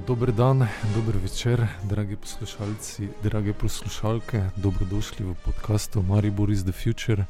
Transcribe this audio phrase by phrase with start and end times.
[0.00, 6.72] jutro, dober dan, dober večer, dragi poslušalci, drage poslušalke, dobrodošli v podkastu Maribor is the
[6.72, 7.24] Future.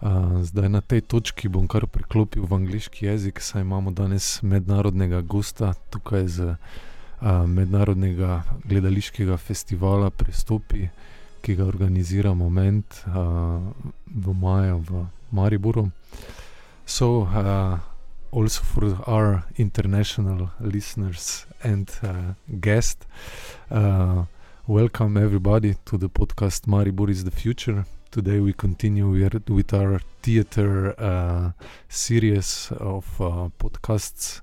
[0.00, 5.20] Uh, zdaj na tej točki bom kar preklopil v angliški jezik, saj imamo danes mednarodnega
[5.20, 10.88] gosta tukaj z uh, mednarodnega gledališkega festivala Prestopi,
[11.42, 13.62] ki ga organizira Moment uh,
[14.06, 15.88] v maju v Mariboru.
[16.86, 17.91] So, uh,
[18.32, 23.06] also for our international listeners and uh, guests.
[23.70, 24.24] Uh,
[24.66, 27.84] welcome everybody to the podcast Maribor is the Future.
[28.10, 29.08] Today we continue
[29.48, 31.52] with our theater uh,
[31.88, 34.40] series of uh, podcasts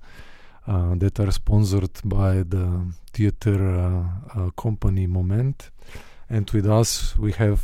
[0.67, 5.71] uh, that are sponsored by the theater uh, company Moment.
[6.29, 7.61] And with us we have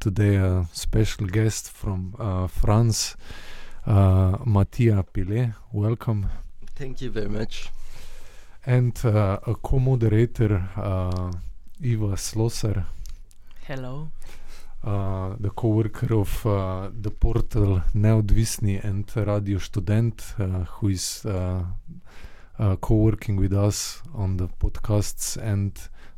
[0.00, 2.14] today a special guest from
[2.48, 3.14] France.
[3.86, 6.26] Uh, Matias Pilet, welcome.
[6.74, 7.70] Thank you very much.
[8.64, 11.30] And uh, a co moderator, uh,
[11.80, 12.84] Iva Slosar.
[13.68, 14.10] Hello.
[14.82, 21.24] Uh, the co worker of uh, the portal Neodvisni and Radio Student, uh, who is
[21.24, 21.62] uh,
[22.58, 25.72] uh, co working with us on the podcasts and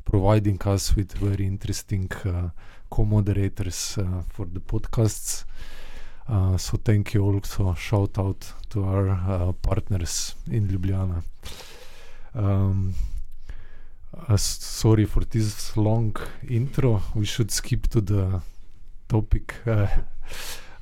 [0.06, 2.48] providing us with very interesting uh,
[2.88, 3.98] co moderators
[4.30, 5.44] for the podcasts.
[6.28, 7.74] Uh, so thank you also.
[7.74, 11.22] Shout out to our uh, partners in Ljubljana.
[12.34, 12.94] Um,
[14.28, 16.14] uh, sorry for this long
[16.48, 17.02] intro.
[17.14, 18.42] We should skip to the
[19.08, 19.54] topic.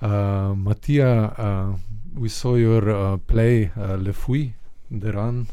[0.03, 1.77] Uh, uh, Mattia, uh,
[2.19, 4.53] we saw your uh, play uh, Le Fouille,
[4.91, 5.47] The Run,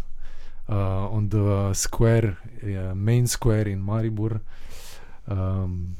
[0.67, 4.41] uh, on the square, uh, main square in Maribor.
[5.27, 5.95] Um,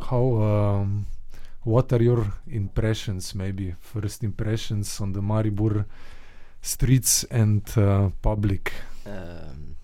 [0.00, 1.06] how um,
[1.64, 5.84] what are your impressions, maybe first impressions on the Maribor
[6.60, 8.72] streets and uh, public?
[9.06, 9.76] Um,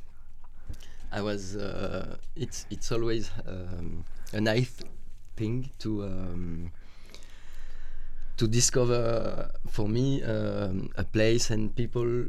[1.13, 1.57] I was.
[1.57, 4.77] Uh, it's it's always um, a nice
[5.37, 6.73] thing to um,
[8.37, 12.27] to discover for me um, a place and people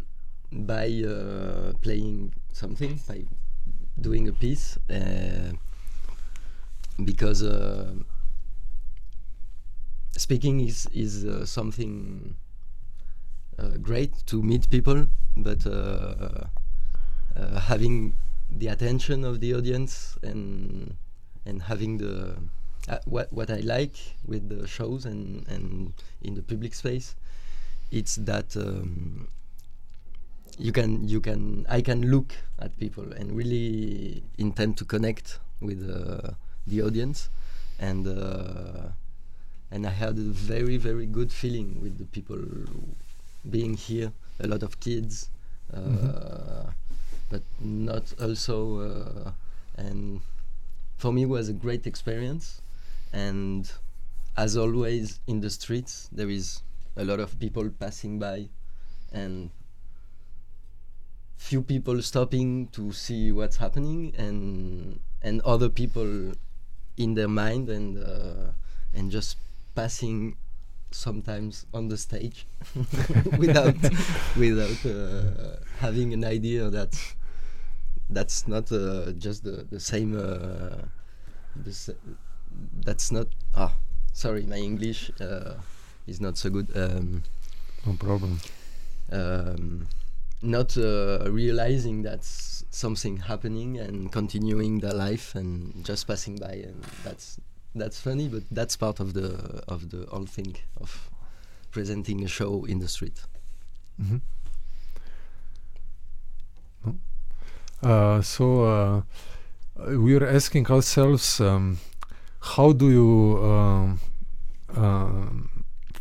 [0.51, 3.23] by uh, playing something by
[3.99, 5.51] doing a piece uh,
[7.03, 7.93] because uh,
[10.19, 12.35] speaking is is uh, something
[13.57, 15.07] uh, great to meet people,
[15.37, 16.45] but uh,
[17.35, 18.15] uh, having
[18.51, 20.95] the attention of the audience and
[21.45, 22.35] and having the
[22.89, 27.15] uh, what what I like with the shows and and in the public space,
[27.91, 28.55] it's that.
[28.55, 29.29] Um,
[30.59, 35.79] you can you can I can look at people and really intend to connect with
[36.67, 37.29] the audience
[37.79, 38.03] and
[39.71, 42.39] and I had a very very good feeling with the people
[43.49, 44.11] being here.
[44.39, 45.29] A lot of kids,
[45.73, 46.69] uh, mm-hmm.
[47.29, 48.79] but not also.
[48.79, 49.31] Uh,
[49.77, 50.21] and
[50.97, 52.61] for me, it was a great experience.
[53.13, 53.71] And
[54.37, 56.61] as always in the streets, there is
[56.95, 58.49] a lot of people passing by,
[59.11, 59.49] and
[61.37, 66.33] few people stopping to see what's happening, and and other people
[66.97, 68.51] in their mind and uh,
[68.93, 69.37] and just
[69.79, 70.35] passing
[70.91, 72.39] sometimes on the stage
[73.43, 73.75] without
[74.43, 76.91] without uh, having an idea that
[78.09, 80.81] that's not uh, just the the same uh,
[81.65, 81.73] the
[82.85, 83.73] that's not ah
[84.13, 85.53] sorry my English uh,
[86.07, 87.23] is not so good um,
[87.85, 88.33] no problem.
[89.11, 89.87] um,
[90.41, 96.83] not uh, realizing that's something happening and continuing their life and just passing by and
[97.03, 97.39] that's
[97.75, 101.09] that's funny, but that's part of the of the whole thing of
[101.71, 103.21] presenting a show in the street.
[104.01, 104.21] Mm -hmm.
[107.81, 109.01] uh, so uh,
[110.05, 111.77] we are asking ourselves, um,
[112.39, 113.93] how do you uh,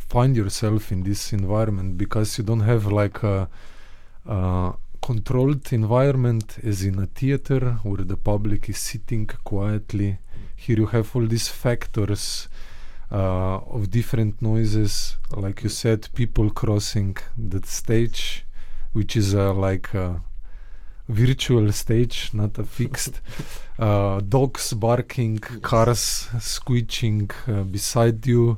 [0.09, 1.97] find yourself in this environment?
[1.97, 3.49] Because you don't have like a,
[4.25, 10.17] a controlled environment as in a theater where the public is sitting quietly
[10.63, 12.49] here you have all these factors
[13.11, 15.17] uh, of different noises.
[15.31, 18.45] Like you said people crossing that stage
[18.93, 20.21] which is uh, like a
[21.07, 23.21] virtual stage not a fixed.
[23.79, 25.59] Uh, dogs barking yes.
[25.61, 28.57] cars screeching uh, beside you.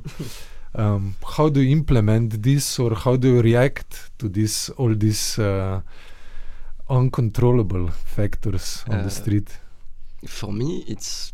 [0.74, 5.38] Um, how do you implement this or how do you react to this all these
[5.38, 5.80] uh,
[6.90, 9.60] uncontrollable factors on the uh, street?
[10.26, 11.32] for me it's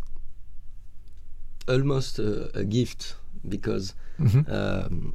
[1.68, 3.14] almost a, a gift
[3.48, 4.50] because mm-hmm.
[4.52, 5.14] um,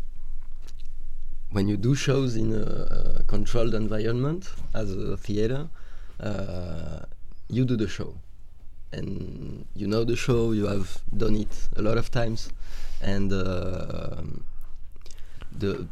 [1.52, 5.68] when you do shows in a, a, controlled environment as a theater,
[6.20, 7.00] uh,
[7.50, 8.16] you do the show,
[8.92, 10.52] and you know the show.
[10.52, 12.50] You have done it a lot of times,
[13.02, 14.22] and uh,
[15.52, 15.88] the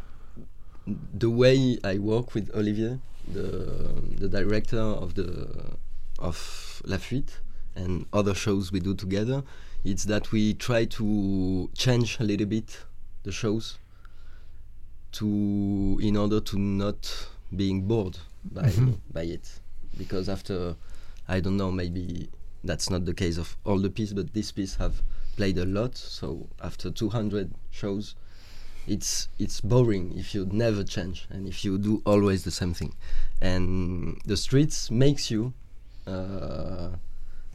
[1.14, 3.00] the way I work with Olivier,
[3.32, 5.78] the the director of the
[6.18, 7.40] of La Fuite
[7.76, 9.44] and other shows we do together,
[9.84, 12.78] it's that we try to change a little bit
[13.24, 13.78] the shows
[15.14, 18.98] to in order to not being bored by Mhm.
[19.12, 19.60] by it.
[19.98, 20.76] Because after
[21.28, 22.30] I don't know maybe
[22.64, 25.02] that's not the case of all the pieces but this piece have
[25.36, 25.98] played a lot.
[25.98, 28.16] So after 200 shows
[28.88, 32.94] it's it's boring if you never change and if you do always the same thing.
[33.42, 35.54] And the streets makes you
[36.08, 36.90] uh,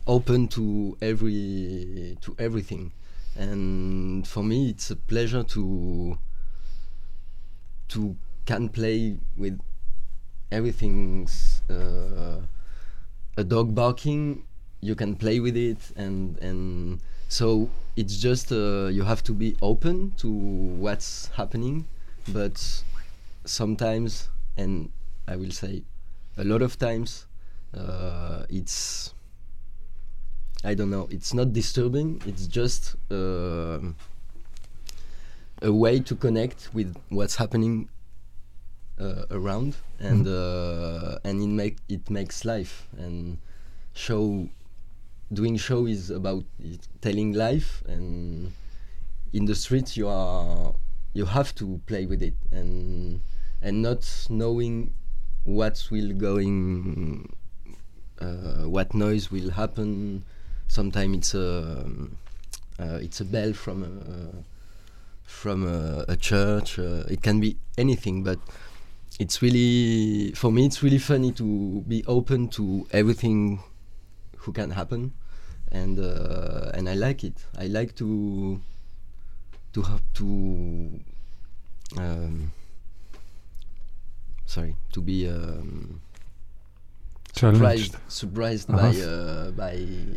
[0.06, 2.92] open to every to everything.
[3.36, 6.18] And for me it's a pleasure to
[7.88, 8.16] to
[8.46, 9.60] can play with
[10.50, 12.40] everything's uh,
[13.36, 14.44] a dog barking.
[14.80, 19.56] You can play with it and and so it's just uh, you have to be
[19.62, 21.86] open to what's happening.
[22.28, 22.56] But
[23.44, 24.90] sometimes and
[25.28, 25.82] i will say
[26.36, 27.26] a lot of times
[27.76, 29.14] uh, it's
[30.66, 31.06] i don't know.
[31.10, 32.20] It's not disturbing.
[32.26, 33.78] It's just uh,
[35.62, 37.88] a way to connect with what's happening
[38.98, 42.88] uh, around and uh, and it make it makes life.
[42.98, 43.38] And
[43.94, 44.48] show
[45.32, 46.44] doing show is about
[47.00, 47.84] telling life.
[47.86, 48.52] And
[49.32, 50.74] in the streets you are
[51.14, 52.34] you have to play with it.
[52.50, 53.20] And
[53.62, 54.94] and not knowing
[55.44, 57.32] what will going
[58.18, 60.24] uh, what noise will happen
[60.68, 61.84] sometimes it's a
[62.78, 64.42] uh, it's a bell from a
[65.24, 68.38] from a, a church uh, it can be anything but
[69.18, 73.60] it's really for me it's really funny to be open to everything
[74.36, 75.12] who can happen
[75.72, 77.44] and uh, and I like it.
[77.58, 78.60] I like to
[79.72, 81.00] to have to
[81.96, 82.52] um,
[84.46, 86.00] sorry to be um,
[87.36, 87.60] Challenged.
[87.60, 88.80] surprised surprised Uh-huh.
[88.82, 89.74] by uh, by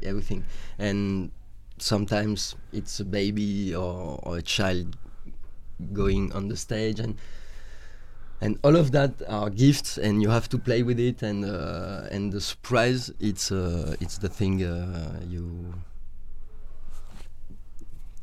[0.10, 0.42] everything
[0.88, 1.32] and
[1.78, 4.96] sometimes it's a baby or, or a child
[5.94, 7.16] going on the stage and
[8.42, 12.08] and all of that are gifts and you have to play with it and uh,
[12.16, 15.44] and the surprise it's uh, it's the thing uh, you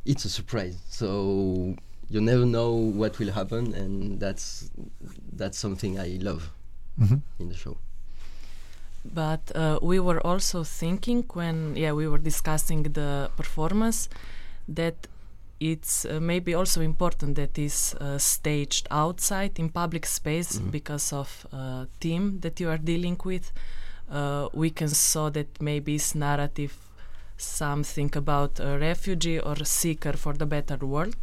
[0.04, 1.74] it's a surprise so
[2.08, 4.70] you never know what will happen and that's
[5.32, 6.42] that's something I love
[6.98, 7.20] Mhm.
[7.38, 7.76] in the show
[9.14, 14.08] But uh, we were also thinking when, yeah, we were discussing the performance
[14.68, 15.06] that
[15.60, 20.70] it's uh, maybe also important that is uh, staged outside in public space Mhm.
[20.70, 23.52] because of uh, theme that you are dealing with.
[24.10, 26.74] Uh, we can saw that maybe it's narrative
[27.38, 31.16] something about a refugee or a seeker for the better world.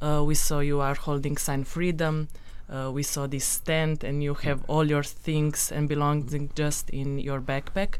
[0.00, 2.28] Uh, we saw you are holding sign freedom.
[2.70, 7.18] Uh, we saw this stand, and you have all your things and belongings just in
[7.18, 7.96] your backpack.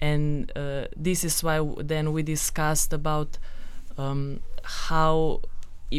[0.00, 3.38] And uh, this is why w- then we discussed about
[3.96, 5.40] um, how,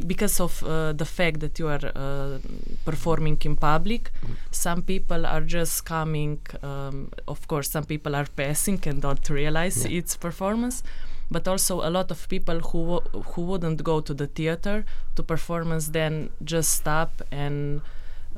[0.06, 2.40] because of uh, the fact that you are uh,
[2.84, 4.12] performing in public,
[4.52, 6.40] some people are just coming.
[6.62, 10.00] Um, of course, some people are passing and don't realize Yeah.
[10.00, 10.84] it's performance
[11.32, 13.00] but also a lot of people who
[13.34, 17.82] who wouldn't go to the theater to performance then just stop and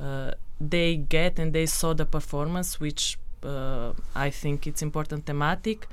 [0.01, 5.87] uh, they get and they saw the performance which uh, I think it's important thematic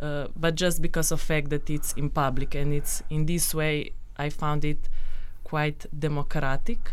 [0.00, 3.92] uh, but just because of fact that it's in public and it's in this way
[4.16, 4.88] I found it
[5.44, 6.92] quite democratic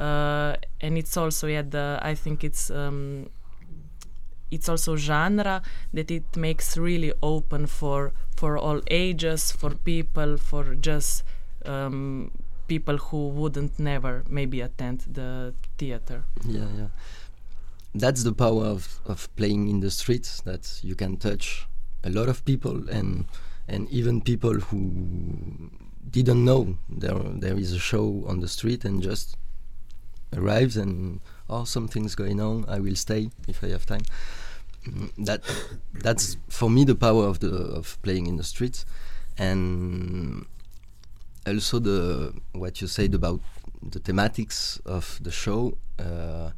[0.00, 3.30] uh, and it's also yeah the I think it's um,
[4.52, 10.74] it's also genre that it makes really open for for all ages for people for
[10.74, 11.24] just
[11.64, 12.30] um,
[12.68, 16.24] people who wouldn't never maybe attend the theater.
[16.44, 16.88] Yeah yeah.
[17.94, 21.66] That's the power of, of playing in the streets that you can touch
[22.04, 23.26] a lot of people and
[23.68, 24.78] and even people who
[26.10, 29.36] didn't know there there is a show on the street and just
[30.36, 34.02] arrives and oh something's going on I will stay if I have time
[35.18, 35.42] that
[35.92, 38.84] that's for me the power of the of playing in the streets.
[39.38, 40.46] And
[41.46, 43.40] also the what you said about
[43.82, 46.50] the thematics of the show uh,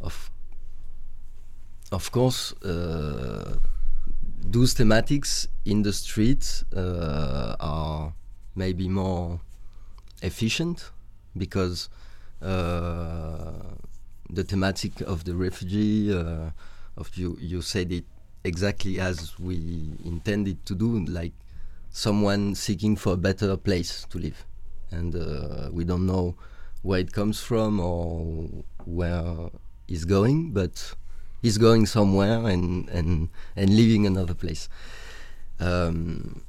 [0.00, 0.30] of
[1.90, 3.56] of course uh,
[4.40, 8.12] those thematics in the streets uh, are
[8.54, 9.40] maybe more
[10.22, 10.90] efficient
[11.36, 11.88] because
[12.42, 13.52] uh,
[14.30, 16.50] the thematic of the refugee uh,
[16.98, 18.04] of you you said it
[18.44, 19.56] exactly as we
[20.04, 21.32] intended to do, like
[21.90, 24.44] someone seeking for a better place to live,
[24.90, 26.34] and uh, we don't know
[26.82, 28.48] where it comes from or
[28.84, 29.50] where
[29.86, 30.94] he's going, but
[31.42, 34.68] he's going somewhere and and and leaving another place.
[35.60, 36.42] Um,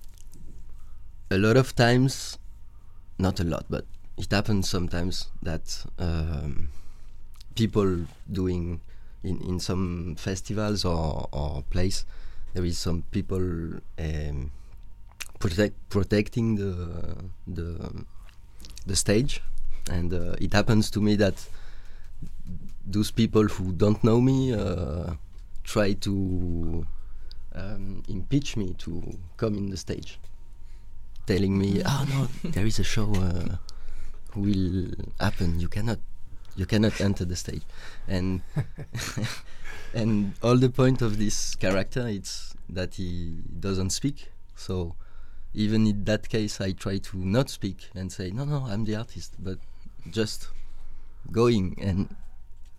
[1.31, 2.37] a lot of times,
[3.17, 3.85] not a lot, but
[4.17, 6.69] it happens sometimes that um,
[7.55, 8.81] people doing
[9.23, 12.05] in, in some festivals or, or place,
[12.53, 13.41] there is some people
[13.99, 14.51] um,
[15.39, 17.15] protect, protecting the
[17.47, 18.05] the
[18.85, 19.41] the stage,
[19.89, 21.35] and uh, it happens to me that
[22.85, 25.13] those people who don't know me uh,
[25.63, 26.85] try to
[27.53, 30.19] um, impeach me to come in the stage,
[31.27, 33.57] telling me, "Oh no, there is a show uh,
[34.35, 35.59] will happen.
[35.59, 35.99] You cannot,
[36.59, 37.63] you cannot enter the stage,"
[38.07, 38.41] and
[39.93, 44.31] and all the point of this character it's that he doesn't speak.
[44.55, 44.95] So
[45.53, 48.97] even in that case, I try to not speak and say, "No, no, I'm the
[48.97, 49.57] artist," but
[50.11, 50.49] just
[51.31, 52.15] going and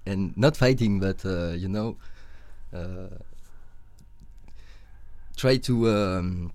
[0.07, 1.97] and not fighting, but uh, you know,
[2.75, 3.17] uh,
[5.37, 6.53] try to um,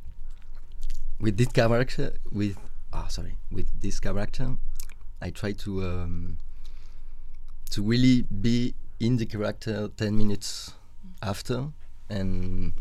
[1.19, 2.57] with this character with
[2.93, 4.57] ah sorry with this character,
[5.21, 6.37] I try to um,
[7.75, 10.75] to really be in the character ten minutes
[11.21, 11.67] after,
[12.09, 12.71] and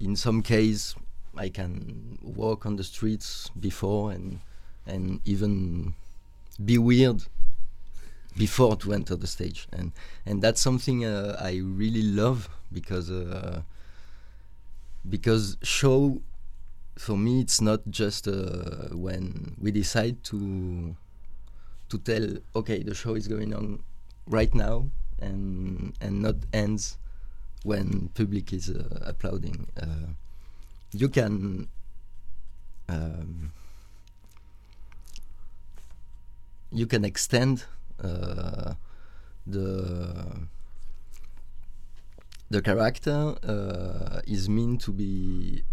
[0.00, 0.96] in some case
[1.36, 4.40] I can walk on the streets before and
[4.86, 5.94] and even
[6.64, 7.22] be weird
[8.36, 9.68] before to enter the stage.
[9.72, 9.92] And
[10.26, 13.62] and that's something uh, I really love because uh,
[15.08, 16.20] because show
[16.98, 20.96] for me it's not just uh, when we decide to
[21.88, 22.26] to tell
[22.56, 23.78] okay the show is going on
[24.26, 24.90] right now
[25.20, 26.98] and and not ends
[27.62, 29.66] when public is uh, applauding.
[29.80, 30.12] Uh,
[30.92, 31.68] you can
[32.88, 33.52] um,
[36.72, 37.64] you can extend
[38.02, 38.74] uh,
[39.46, 40.46] the
[42.50, 45.64] the character uh, is meant to be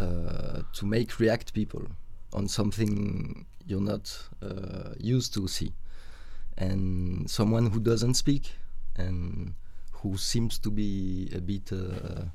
[0.00, 1.86] uh, to make react people
[2.32, 5.72] on something you're not uh, used to see
[6.60, 8.52] and someone who doesn't speak
[8.96, 9.54] and
[9.92, 12.26] who seems to be a bit uh,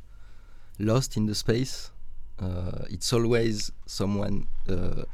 [0.79, 1.91] lost in the space
[2.39, 4.45] uh, it's always someone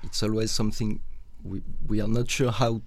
[0.03, 0.99] it's always something
[1.43, 2.81] we, we are not sure how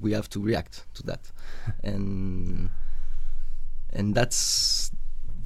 [0.00, 1.30] we have to react to that.
[1.84, 2.70] And
[3.92, 4.90] and that's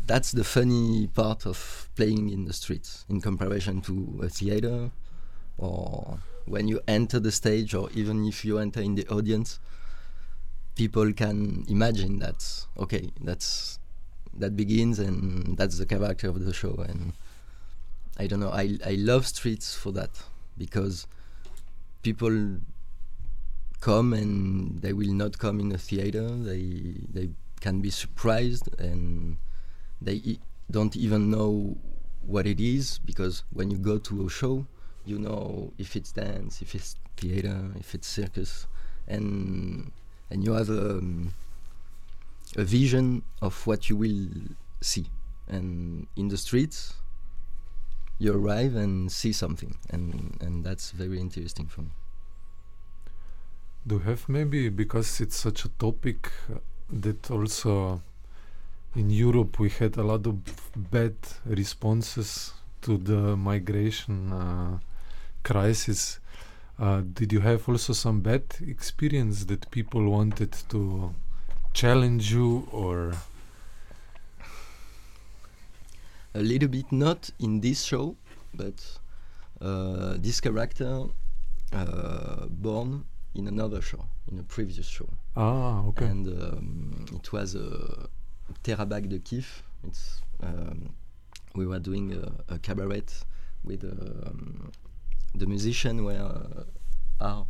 [0.07, 4.93] that's the funny part of playing in the streets in comparison to a theater
[5.59, 9.59] or when you enter the stage or even if you enter in the audience
[10.77, 13.79] people can imagine that okay that's
[14.39, 17.15] that begins and that's the character of the show and
[18.19, 20.11] i don't know i i love streets for that
[20.59, 21.07] because
[22.03, 22.59] people
[23.81, 26.29] come and they will not come in a theater.
[26.29, 27.31] They they
[27.61, 29.37] can be surprised and
[30.01, 30.41] they e-
[30.71, 31.77] don't even know
[32.27, 34.67] what it is because when you go to a show,
[35.05, 38.67] you know if it's dance, if it's theater, if it's circus,
[39.07, 39.93] and
[40.31, 41.35] and you have a, um,
[42.57, 44.29] a vision of what you will
[44.81, 45.07] see.
[45.49, 46.95] And in the streets,
[48.19, 51.91] you arrive and see something, and and that's very interesting for me.
[53.87, 56.59] Do you have maybe because it's such a topic uh,
[56.91, 58.03] that also
[58.97, 60.37] in Europe we had a lot of
[60.91, 61.15] bad
[61.45, 64.79] responses to the migration uh,
[65.43, 66.19] crisis.
[66.79, 71.15] Uh, did you have also some bad experience that people wanted to
[71.73, 73.15] challenge you or?
[76.35, 78.15] A little bit, not in this show,
[78.53, 78.99] but
[79.63, 81.05] uh, this character
[81.73, 83.05] uh, born
[83.35, 85.09] in another show, in a previous show.
[85.35, 86.05] Ah, okay.
[86.05, 88.09] And um, it was a
[88.63, 89.63] Terabag de Kif.
[89.83, 90.91] It's um,
[91.55, 93.05] we were doing a, a cabaret
[93.65, 94.71] with um,
[95.37, 96.15] the musician were
[97.21, 97.47] uh, are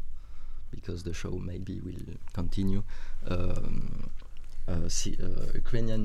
[0.71, 2.83] because the show maybe will continue.
[3.27, 4.11] Um,
[4.69, 6.05] uh, see, uh, Ukrainian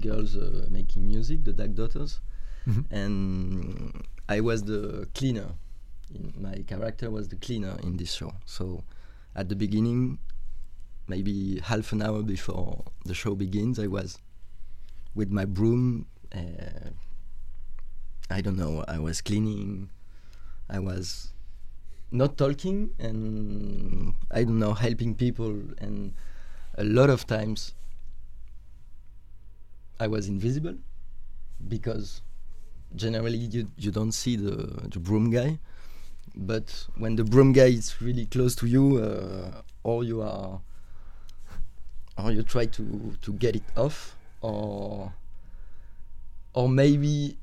[0.00, 2.20] girls uh, making music, the Dakh Daughters,
[2.68, 2.84] Mhm.
[2.90, 5.50] and I was the cleaner.
[6.14, 8.32] In my character was the cleaner in this show.
[8.44, 8.84] So
[9.34, 10.18] at the beginning,
[11.08, 14.18] maybe half an hour before the show begins, I was
[15.14, 16.06] with my broom.
[16.34, 16.90] Uh,
[18.28, 18.84] I don't know.
[18.86, 19.90] I was cleaning.
[20.70, 21.32] I was
[22.12, 25.50] not talking, and I don't know, helping people.
[25.78, 26.14] And
[26.78, 27.74] a lot of times,
[29.98, 30.76] I was invisible
[31.68, 32.22] because
[32.96, 35.58] generally you you don't see the the broom guy,
[36.36, 40.60] but when the broom guy is really close to you, uh, or you are,
[42.16, 45.12] or you try to to get it off, or
[46.54, 47.36] or maybe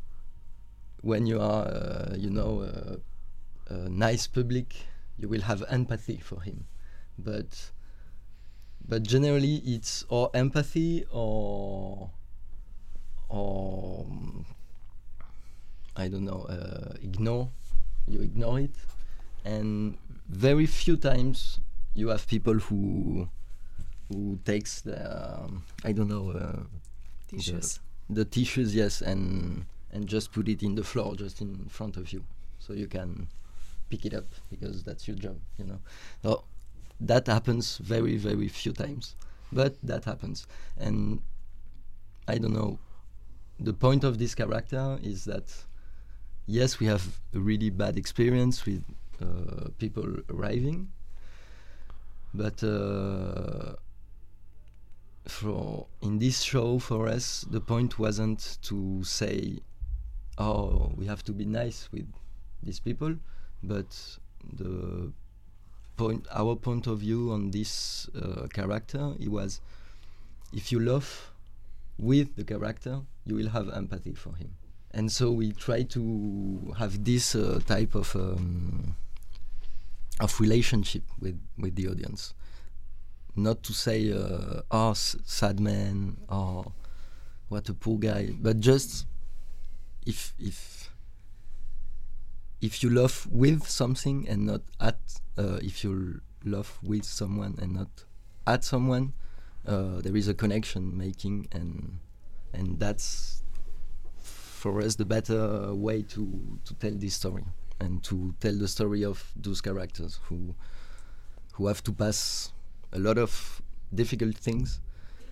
[1.02, 2.96] when you are, uh, you know, uh,
[3.70, 4.76] a nice public,
[5.18, 6.66] you will have empathy for him,
[7.18, 7.72] but
[8.88, 12.10] but generally it's or empathy or
[13.30, 14.06] or
[15.96, 17.50] I don't know uh, ignore
[18.08, 18.76] you ignore it.
[19.44, 19.98] And
[20.30, 21.60] very few times
[21.94, 23.30] you have people who
[24.10, 26.64] who takes the um, I don't know uh,
[27.28, 27.80] Tissues.
[28.10, 32.14] the tissues yes and and just put it in the floor just in front of
[32.14, 32.24] you.
[32.60, 33.28] So you can
[33.90, 35.80] pick it up because that's your job you know.
[36.24, 36.44] So
[37.00, 39.16] that happens very very few times
[39.52, 40.48] but that happens.
[40.78, 41.22] And
[42.28, 42.78] i don't know
[43.60, 45.66] the point of this character is that
[46.46, 48.84] yes we have a really bad experience with
[49.22, 50.92] uh, people arriving
[52.34, 53.74] but uh,
[55.26, 59.58] for in this show for us the point wasn't to say
[60.38, 62.08] oh we have to be nice with
[62.62, 63.16] these people
[63.68, 64.18] but
[64.54, 65.12] the
[65.98, 69.60] point our point of view on this uh, character it was
[70.54, 71.32] if you love
[71.98, 74.56] with the character you will have empathy for him.
[74.92, 78.96] And so we try to have this uh, type of um,
[80.20, 82.34] of relationship with with the audience.
[83.36, 86.72] Not to say uh, oh sad man or
[87.50, 89.06] what a poor guy but just
[90.06, 90.77] if if
[92.62, 94.98] if you love with something and not at
[95.38, 98.06] uh, if you love with someone and not
[98.46, 99.14] at someone
[99.68, 102.00] uh, there is a connection making and
[102.54, 103.44] and that's
[104.20, 107.44] for us the better way to to tell this story
[107.80, 110.56] and to tell the story of those characters who
[111.54, 112.52] who have to pass
[112.94, 113.62] a lot of
[113.94, 114.80] difficult things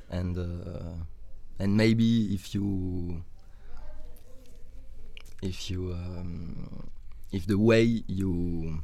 [0.10, 0.94] and uh,
[1.60, 3.24] and maybe if you
[5.42, 6.90] if you um,
[7.36, 8.82] if the way you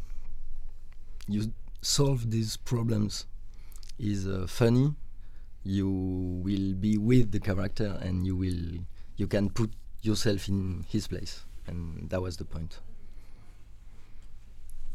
[1.27, 1.41] you
[1.81, 3.25] solve these problems
[3.97, 4.93] is uh, funny
[5.63, 5.89] you
[6.45, 8.61] will be with the character and you will
[9.15, 12.71] you can put yourself in his place and that was the point.
[12.71, 12.79] point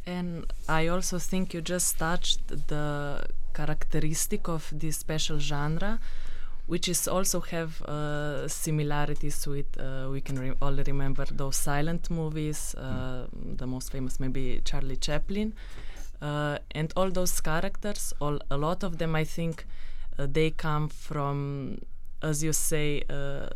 [0.07, 5.99] And I also think you just touched the characteristic of this special genre,
[6.67, 9.67] which is also have uh, similarities with.
[9.79, 12.75] Uh, we can re- all remember those silent movies.
[12.75, 13.27] Uh,
[13.57, 15.55] The most famous, maybe Charlie Chaplin,
[16.21, 18.13] uh, and all those characters.
[18.21, 19.65] All a lot of them, I think,
[20.19, 21.79] uh, they come from,
[22.23, 23.49] as you say, uh,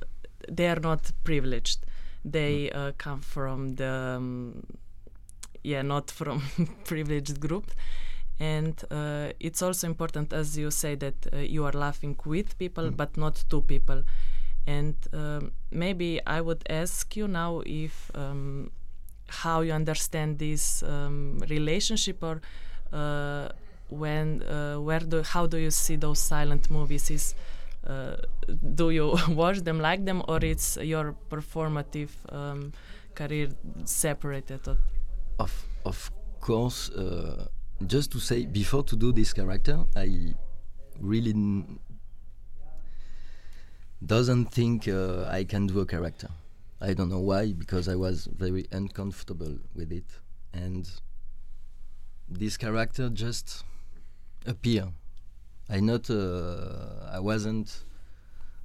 [0.49, 1.85] they are not privileged.
[2.25, 4.17] They uh, come from the.
[4.19, 4.63] Um,
[5.63, 6.41] yeah not from
[6.85, 7.71] privileged group
[8.41, 12.85] and uh, it's also important as you say that uh, you are laughing with people
[12.85, 12.97] Mm.
[12.97, 14.03] but not to people.
[14.67, 18.71] And um, maybe i would ask you now if um,
[19.29, 22.41] how you understand this um, relationship or
[22.93, 23.49] uh,
[23.89, 27.11] when uh, where do how do you see those silent movies?
[27.11, 27.35] Is
[27.87, 28.17] uh,
[28.75, 32.73] do you watch them like them or it's your performative um,
[33.15, 33.49] career
[33.85, 34.61] separated?
[35.39, 35.53] Of
[35.85, 37.47] of course uh,
[37.87, 40.35] just to say before to do this character i
[41.01, 41.33] really
[44.05, 46.29] doesn't think uh, i can do a character.
[46.81, 50.07] I don't know why because i was very uncomfortable with it.
[50.53, 50.91] And
[52.29, 53.65] this character just
[54.47, 54.89] appear.
[55.69, 57.85] I not uh, i wasn't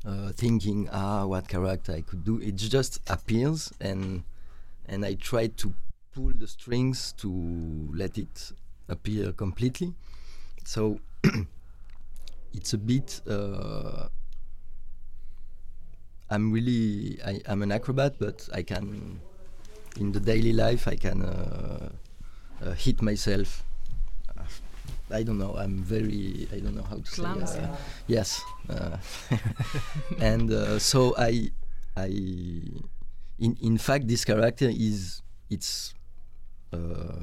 [0.05, 2.39] uh, thinking ah what character i could do.
[2.39, 4.23] It just appears and
[4.87, 5.73] and i tried to
[6.13, 7.29] pull the strings to
[7.93, 8.53] let it
[8.87, 9.93] appear completely.
[10.63, 10.99] So
[12.53, 13.21] it's a bit.
[13.27, 14.07] Uh,
[16.29, 17.19] I'm really.
[17.25, 19.19] I, I'm an acrobat, but I can.
[19.97, 21.89] In the daily life, I can uh,
[22.61, 23.63] uh, hit myself.
[25.11, 25.55] I don't know.
[25.55, 26.47] I'm very.
[26.51, 27.53] I don't know how to Clumsy.
[27.53, 27.63] say.
[27.63, 27.75] Uh,
[28.07, 28.97] yes, uh,
[30.19, 31.51] and uh, so I.
[31.95, 32.07] I.
[33.37, 35.21] In in fact, this character is.
[35.49, 35.93] It's
[36.73, 37.21] uh,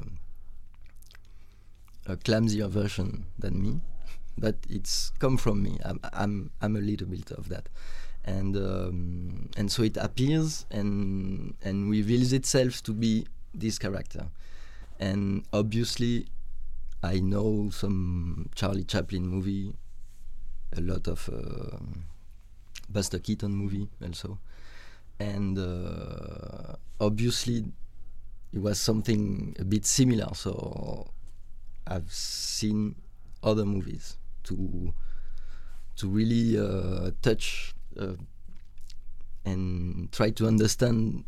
[2.05, 3.81] a clumsier version than me,
[4.37, 5.79] but it's come from me.
[5.83, 7.69] I'm I'm I'm a little bit of that,
[8.25, 14.27] and um, and so it appears and and reveals itself to be this character,
[14.99, 16.27] and obviously,
[17.01, 19.75] I know some Charlie Chaplin movie,
[20.75, 21.77] a lot of uh,
[22.89, 24.39] Buster Keaton movie also,
[25.19, 27.65] and uh, obviously
[28.51, 30.29] it was something a bit similar.
[30.33, 31.09] So
[31.87, 32.95] I've seen
[33.41, 34.93] other movies to
[35.95, 38.13] to really uh, touch uh,
[39.45, 41.23] and try to understand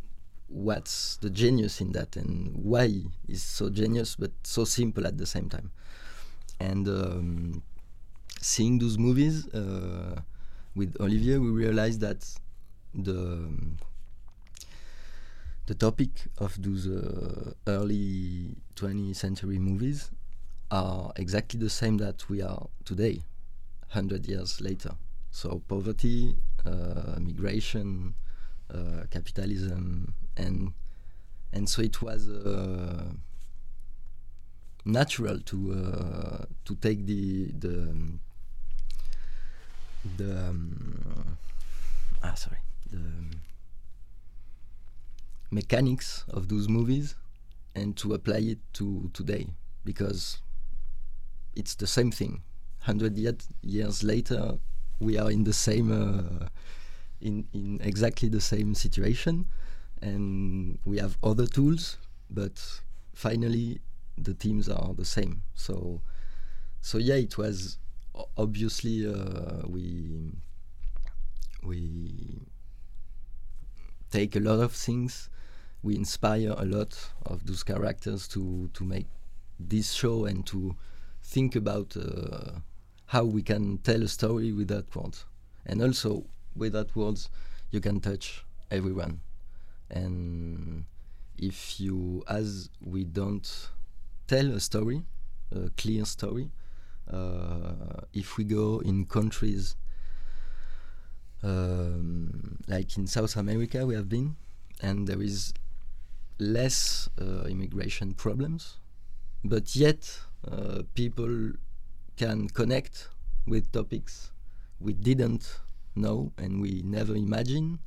[0.48, 5.26] what's the genius in that and why it's so genius but so simple at the
[5.26, 5.72] same time.
[6.60, 7.64] And um,
[8.42, 10.22] seeing those movies uh,
[10.76, 12.26] with Olivier, we realized that
[12.94, 13.50] the
[15.68, 20.12] the topic of those uh, early 20th century movies
[20.72, 23.24] are exactly the same that we are today,
[23.92, 24.92] 100 years later.
[25.32, 28.16] So poverty, uh, migration,
[28.74, 30.74] uh, capitalism, and
[31.54, 33.12] and so it was uh,
[34.86, 37.92] natural to uh, to take the the
[40.18, 41.38] the um,
[42.24, 42.58] ah sorry
[42.92, 43.02] the
[45.52, 47.16] mechanics of those movies
[47.76, 49.48] and to apply it to today
[49.84, 50.40] because
[51.56, 52.42] it's the same thing.
[52.82, 54.60] Hundred years later,
[55.00, 56.48] we are in the same uh,
[57.22, 59.46] in in exactly the same situation,
[60.02, 61.98] and we have other tools,
[62.30, 62.82] but
[63.14, 63.80] finally
[64.18, 65.42] the teams are the same.
[65.56, 66.02] So
[66.82, 67.78] so yeah, it was
[68.38, 70.32] obviously uh, we
[71.64, 72.42] we
[74.12, 75.30] take a lot of things.
[75.82, 79.08] We inspire a lot of those characters to to make
[79.60, 80.76] this show and to
[81.26, 82.60] think about uh,
[83.08, 85.26] how we can tell a story without words,
[85.66, 87.30] and also without words,
[87.72, 89.20] you can touch everyone.
[89.90, 90.86] And
[91.38, 93.70] if you, as we don't
[94.28, 95.04] tell a story,
[95.52, 96.52] a clear story,
[97.12, 99.76] uh, if we go in countries
[101.44, 104.36] um, like in South America, we have been,
[104.82, 105.54] and there is
[106.40, 108.78] less uh, immigration problems,
[109.44, 110.20] but yet
[110.52, 111.52] uh, people
[112.18, 113.10] can connect
[113.46, 114.32] with topics
[114.80, 115.60] we didn't
[115.96, 117.80] know and we never imagined,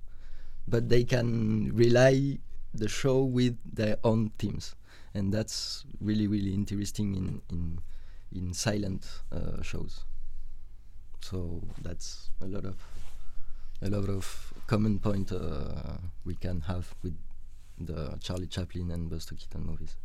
[0.66, 2.38] but they can rely
[2.74, 4.74] the show with their own teams,
[5.14, 7.78] and that's really really interesting in in
[8.32, 10.04] in silent uh, shows.
[11.20, 12.76] So that's a lot of
[13.82, 17.16] a lot of common point uh, we can have with
[17.78, 19.96] the Charlie Chaplin and Buster Keaton movies.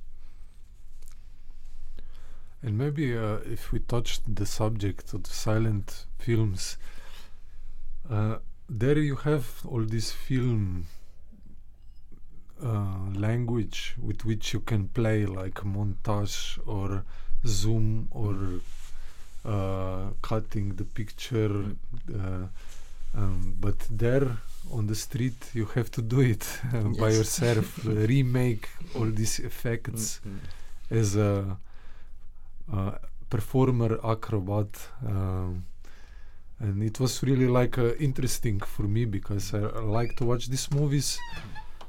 [2.64, 6.78] And maybe uh, if we touched the subject of silent films,
[8.10, 8.38] uh,
[8.70, 10.86] there you have all this film
[12.64, 17.04] uh, language with which you can play, like montage or
[17.46, 18.36] zoom or
[19.46, 21.66] uh, cutting the picture.
[22.10, 22.48] Uh,
[23.16, 24.38] um, but there
[24.72, 26.48] on the street, you have to do it
[27.00, 31.00] by yourself, remake all these effects Mm, mm.
[31.00, 31.58] as a,
[32.72, 32.92] uh
[33.30, 35.64] performer acrobat um,
[36.60, 40.48] and it was really like uh, interesting for me because I, I like to watch
[40.50, 41.20] these movies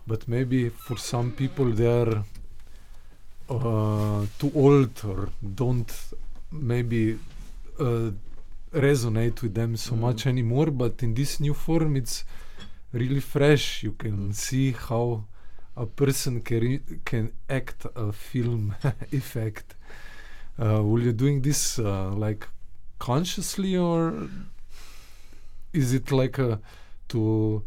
[0.07, 2.25] but maybe for some people they are
[3.51, 5.93] uh, too old or don't
[6.51, 7.19] maybe
[7.79, 8.11] uh,
[8.73, 10.01] resonate with them so Mm.
[10.01, 12.25] much anymore but in this new form it's
[12.93, 14.35] really fresh you can Mm.
[14.35, 15.25] see how
[15.77, 18.75] a person can, can act a film
[19.13, 19.75] effect
[20.59, 22.49] uh, will you doing this uh, like
[22.99, 24.29] consciously or
[25.73, 26.61] is it like a,
[27.09, 27.63] to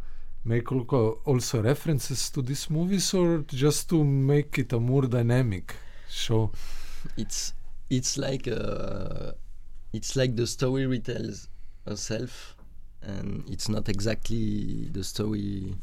[0.45, 5.75] make also references to these movies or just to make it a more dynamic
[6.09, 6.51] show?
[7.17, 7.53] It's
[7.89, 9.33] it's like uh,
[9.93, 11.47] it's like the story retells
[11.85, 12.55] herself
[13.01, 15.75] and it's not exactly the story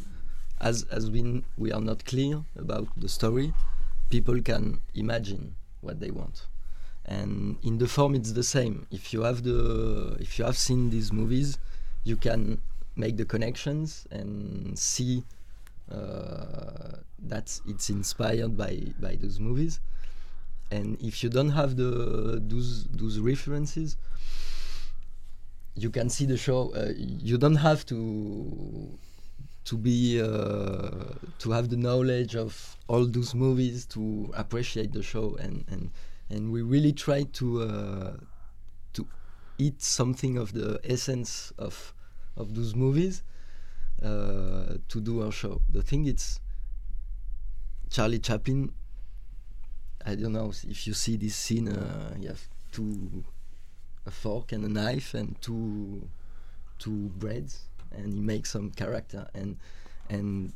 [0.60, 3.52] as as we we are not clear about the story.
[4.08, 6.46] People can imagine what they want
[7.06, 8.86] and in the form it's the same.
[8.90, 11.58] If you have the if you have seen these movies
[12.04, 12.60] you can
[12.96, 15.24] make the connections and see
[15.90, 19.80] uh, that it's inspired by by those movies.
[20.70, 23.96] And if you don't have the those those references
[25.76, 28.96] you can see the show uh, you don't have to
[29.64, 35.36] to be uh, to have the knowledge of all those movies to appreciate the show
[35.36, 35.90] and and
[36.34, 38.12] and we really try to uh,
[38.92, 39.06] to
[39.58, 41.94] eat something of the essence of
[42.36, 43.22] of those movies
[44.02, 46.40] uh, to do our show the thing it's
[47.90, 48.72] Charlie Chaplin
[50.06, 51.68] I don't know if you see this scene.
[51.68, 53.24] Uh, you have two,
[54.04, 56.08] a fork and a knife, and two,
[56.78, 59.28] two breads, and he makes some character.
[59.34, 59.56] And
[60.10, 60.52] and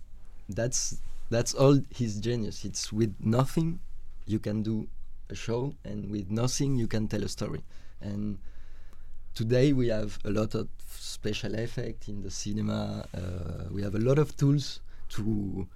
[0.51, 2.65] that's that's all his genius.
[2.65, 3.81] It's with nothing
[4.27, 4.89] you can do
[5.31, 7.63] a show, and with nothing you can tell a story.
[8.01, 8.39] And
[9.35, 13.07] today we have a lot of special effect in the cinema.
[13.15, 15.67] Uh, we have a lot of tools to,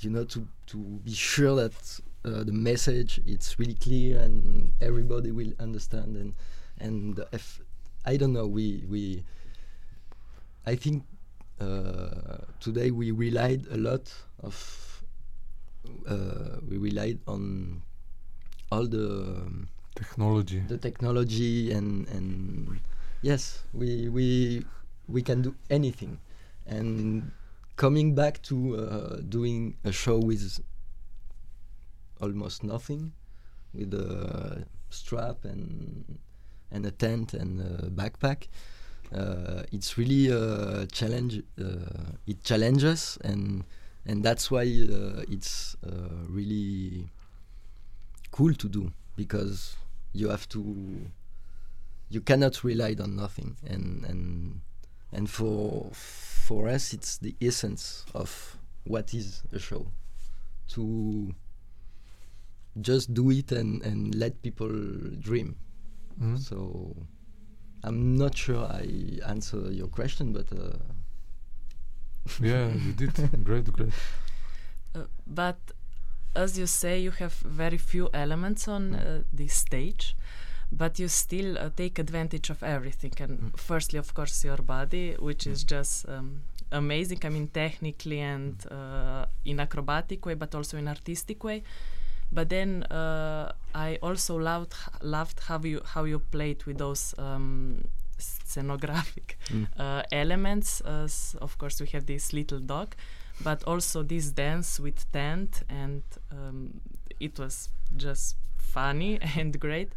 [0.00, 5.30] you know, to to be sure that uh, the message it's really clear and everybody
[5.30, 6.16] will understand.
[6.16, 6.34] And
[6.78, 7.60] and if
[8.04, 9.24] I don't know, we we
[10.66, 11.04] I think
[11.60, 14.54] uh, today we relied a lot of
[16.06, 17.82] uh, we relied on
[18.72, 19.06] all the
[19.44, 20.60] um, Technology.
[20.68, 22.80] the technology and and
[23.20, 24.64] yes we we
[25.06, 26.18] we can do anything
[26.66, 27.30] and
[27.76, 30.60] coming back to uh, doing a show with
[32.22, 33.12] almost nothing
[33.74, 36.18] with a strap and
[36.70, 38.48] and a tent and a backpack
[39.14, 43.64] uh, it's really a challenge uh, it challenges and
[44.06, 47.10] and that's why uh, it's uh, really
[48.32, 49.76] cool to do because
[50.12, 50.60] you have to
[52.10, 54.60] you cannot rely on nothing and and
[55.12, 59.86] and for for us it's the essence of what is a show
[60.68, 61.32] to
[62.80, 64.72] just do it and and let people
[65.20, 65.56] dream
[66.20, 66.38] Mhm.
[66.38, 66.94] so
[67.84, 70.76] i'm not sure i answer your question but uh,
[72.40, 73.12] yeah, you did.
[73.44, 73.90] great, great.
[74.94, 75.56] Uh, but
[76.34, 80.16] as you say, you have very few elements on uh, this stage,
[80.70, 83.12] but you still uh, take advantage of everything.
[83.20, 83.58] And Mm.
[83.58, 87.18] firstly, of course, your body, which is just um, amazing.
[87.24, 91.62] I mean, technically and uh, in acrobatic way, but also in artistic way.
[92.34, 97.84] But then uh, I also loved loved how you how you played with those um,
[98.18, 99.66] scenographic Mm.
[99.78, 100.80] uh, elements.
[100.80, 102.94] As of course, we have this little dog,
[103.42, 106.80] but also this dance with tent, and um,
[107.20, 109.92] it was just funny and great.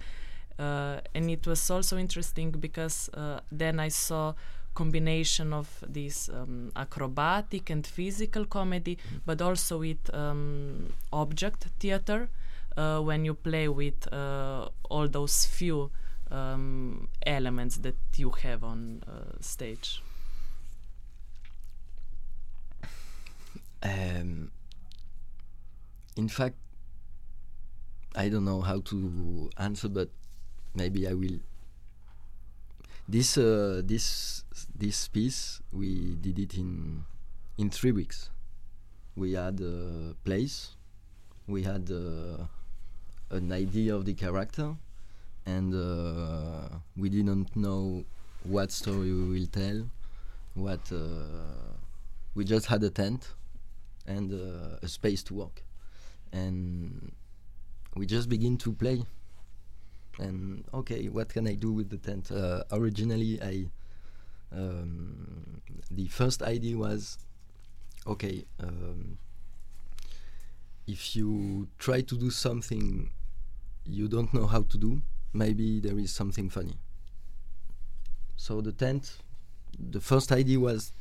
[0.57, 4.33] Uh, and it was also interesting because uh, then I saw
[4.73, 12.29] combination of this um, acrobatic and physical comedy, but also with um, object theater
[12.77, 15.91] uh, when you play with uh, all those few
[16.31, 20.01] um, elements that you have on uh, stage.
[23.85, 24.49] Um,
[26.17, 26.55] in fact,
[28.15, 30.09] I don't know how to answer, but
[30.73, 31.37] maybe I will.
[33.07, 34.43] This uh, this
[34.73, 37.05] this piece we did it in
[37.59, 38.31] in three weeks.
[39.15, 40.75] We had a place,
[41.47, 42.49] we had uh,
[43.29, 44.73] an idea of the character,
[45.45, 48.03] and uh, we didn't know
[48.43, 49.85] what story we will tell.
[50.55, 51.77] What uh,
[52.33, 53.29] we just had a tent
[54.07, 55.63] and uh, a space to work,
[56.31, 57.11] and
[57.95, 59.05] we just begin to play.
[60.17, 62.31] And okay, what can I do with the tent?
[62.31, 63.65] Uh, originally, I
[64.55, 67.17] um, the first idea was
[68.07, 68.45] okay.
[68.61, 69.17] Um,
[70.87, 73.09] if you try to do something
[73.85, 75.01] you don't know how to do,
[75.33, 76.77] maybe there is something funny.
[78.35, 79.17] So the tent,
[79.79, 80.91] the first idea was,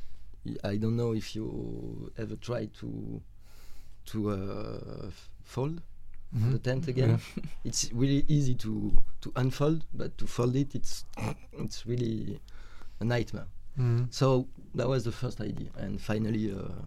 [0.64, 3.20] I don't know if you ever tried to
[4.06, 5.10] to uh,
[5.44, 5.80] fold
[6.34, 6.52] Mhm.
[6.52, 7.20] the tent again.
[7.64, 11.04] it's really easy to to unfold, but to fold it, it's
[11.52, 12.40] it's really
[13.00, 13.46] a nightmare.
[13.78, 14.12] Mhm.
[14.12, 16.82] So that was the first idea, and finally, uh,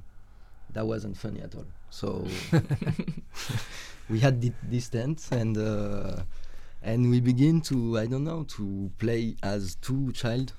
[0.74, 1.66] that wasn't funny at all.
[1.90, 2.28] So
[4.10, 6.24] we had thi- this tent, and uh,
[6.82, 10.54] and we begin to I don't know to play as two child.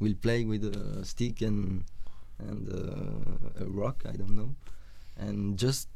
[0.00, 1.84] We'll play with a stick and
[2.48, 4.04] and uh, a rock.
[4.08, 4.54] I don't know,
[5.16, 5.88] and just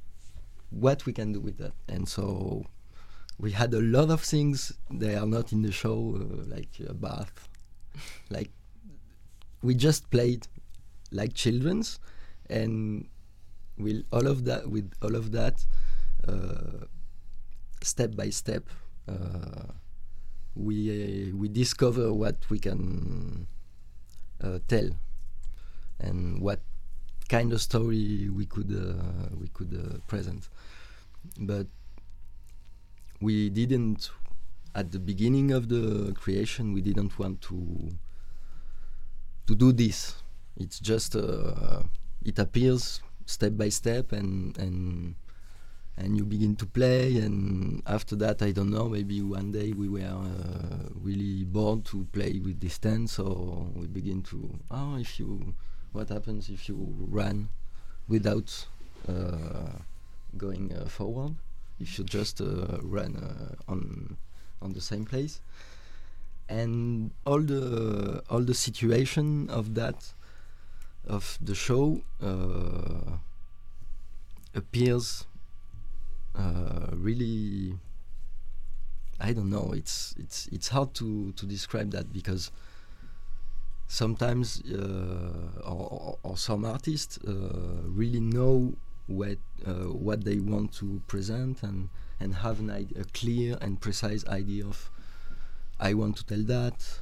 [0.71, 1.73] what we can do with that.
[1.89, 2.65] And so
[3.39, 4.73] we had a lot of things.
[4.91, 7.49] They are not in the show, uh, like a bath,
[8.31, 8.51] like
[9.63, 10.47] we just played
[11.11, 11.99] like children's
[12.51, 13.09] and
[13.79, 15.65] with all of that with all of that
[16.29, 16.85] uh,
[17.83, 18.69] step by step
[19.09, 19.73] uh,
[20.55, 23.47] we we discover what we can
[24.43, 24.91] uh, tell
[26.01, 26.61] and what
[27.29, 30.49] kind of story we could uh, we could uh, present
[31.39, 31.67] but
[33.21, 34.11] we didn't
[34.75, 37.91] at the beginning of the creation we didn't want to
[39.47, 40.17] to do this.
[40.57, 41.83] It's just uh,
[42.25, 45.15] it appears step by step, and and
[45.97, 47.19] and you begin to play.
[47.19, 48.89] And after that, I don't know.
[48.89, 53.87] Maybe one day we were uh, really bored to play with this tent, so we
[53.87, 55.55] begin to oh, if you
[55.95, 56.77] what happens if you
[57.09, 57.49] run
[58.09, 58.67] without
[59.09, 59.79] uh,
[60.37, 61.35] going uh, forward.
[61.81, 64.17] If you just uh, run on
[64.61, 65.41] on the same place,
[66.49, 70.13] and all the all the situation of that
[71.07, 72.01] of the show
[74.55, 75.27] appears
[76.37, 77.75] uh, really
[79.21, 82.51] I don't know it's it's it's hard to to describe that because
[83.87, 88.75] sometimes uh, or, or, some artists uh, really know
[89.07, 91.89] what uh, what they want to present and
[92.21, 94.91] and have an a clear and precise idea of
[95.79, 97.01] I want to tell that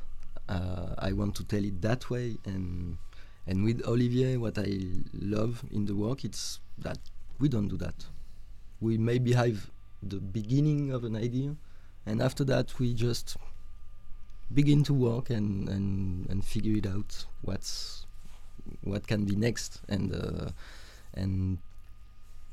[0.49, 2.37] uh, I want to tell it that way.
[2.45, 2.99] And
[3.47, 4.81] and with Olivier what I
[5.13, 6.99] love in the work it's that
[7.39, 8.07] we don't do that.
[8.81, 9.71] We maybe have
[10.03, 11.57] the beginning of an idea
[12.07, 13.37] and after that we just
[14.55, 18.07] begin to work and, and, and figure it out what's
[18.83, 19.81] what can be next.
[19.89, 20.51] And uh,
[21.15, 21.59] and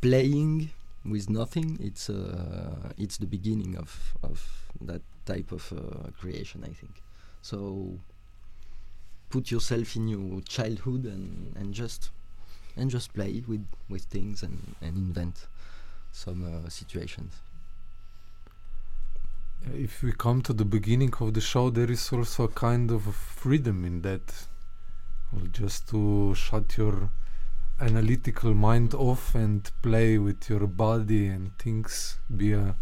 [0.01, 0.71] playing
[1.05, 4.45] with nothing it's uh, it's the beginning of, of
[4.81, 7.01] that type of uh, creation I think.
[7.41, 7.99] So
[9.29, 12.09] put yourself in your childhood and, and just
[12.75, 15.47] and just play with, with things and, and invent
[16.11, 17.33] some uh, situations
[19.73, 23.03] if we come to the beginning of the show, there is also a kind of
[23.15, 24.47] freedom in that.
[25.31, 27.09] Well, just to shut your
[27.79, 32.75] analytical mind off and play with your body and things, be a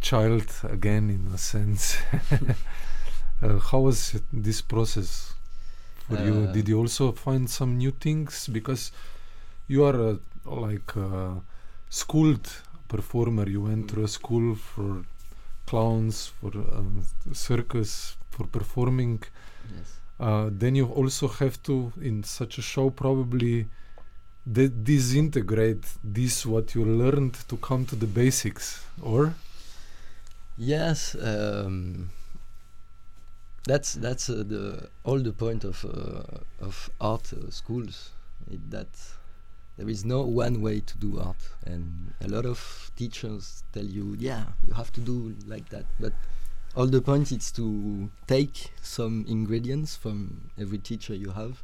[0.00, 1.96] child again, in a sense.
[3.42, 5.34] uh, how was this process
[6.08, 6.46] for you?
[6.48, 8.48] Uh, Did you also find some new things?
[8.48, 8.92] Because
[9.66, 11.42] you are a, like a
[11.90, 12.48] schooled
[12.88, 13.48] performer.
[13.48, 13.90] You went Mm.
[13.90, 15.04] through a school for
[15.66, 19.22] clowns, for um, circus, for performing.
[19.76, 23.66] yes Uh, then you also have to, in such a show, probably
[24.46, 29.34] de- disintegrate this what you learned to come to the basics, or
[30.56, 32.10] Yes, um,
[33.66, 38.10] that's that's uh, the all the point of uh, of art uh, schools.
[38.50, 38.88] It, that
[39.76, 44.16] there is no one way to do art, and a lot of teachers tell you,
[44.18, 45.84] yeah, you have to do like that.
[45.98, 46.12] But
[46.76, 51.62] all the point is to take some ingredients from every teacher you have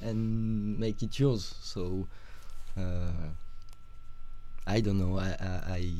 [0.00, 1.54] and make it yours.
[1.60, 2.08] So
[2.78, 3.28] uh,
[4.66, 5.18] I don't know.
[5.18, 5.36] I
[5.68, 5.90] I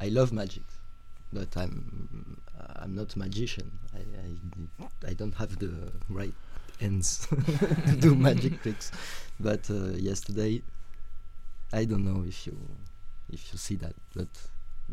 [0.00, 0.62] I, love magic
[1.32, 2.40] but I'm
[2.76, 3.70] I'm not a magician.
[3.94, 6.34] I, I I don't have the right
[6.80, 7.26] ends
[7.86, 8.92] to do magic tricks.
[9.38, 10.62] But uh, yesterday,
[11.72, 12.56] I don't know if you
[13.32, 13.94] if you see that.
[14.14, 14.28] But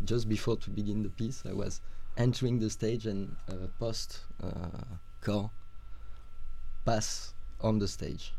[0.05, 1.81] just before to begin the piece, I was
[2.17, 5.49] entering the stage and uh, post uh, car
[6.85, 8.33] pass on the stage.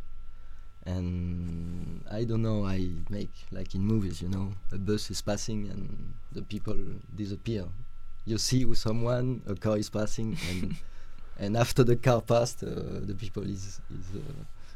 [0.87, 2.65] And I don't know.
[2.65, 6.77] I make like in movies, you know, a bus is passing and the people
[7.15, 7.67] disappear
[8.29, 10.77] you see with someone a car is passing and
[11.39, 12.69] and after the car passed uh,
[13.01, 14.21] the people is is uh,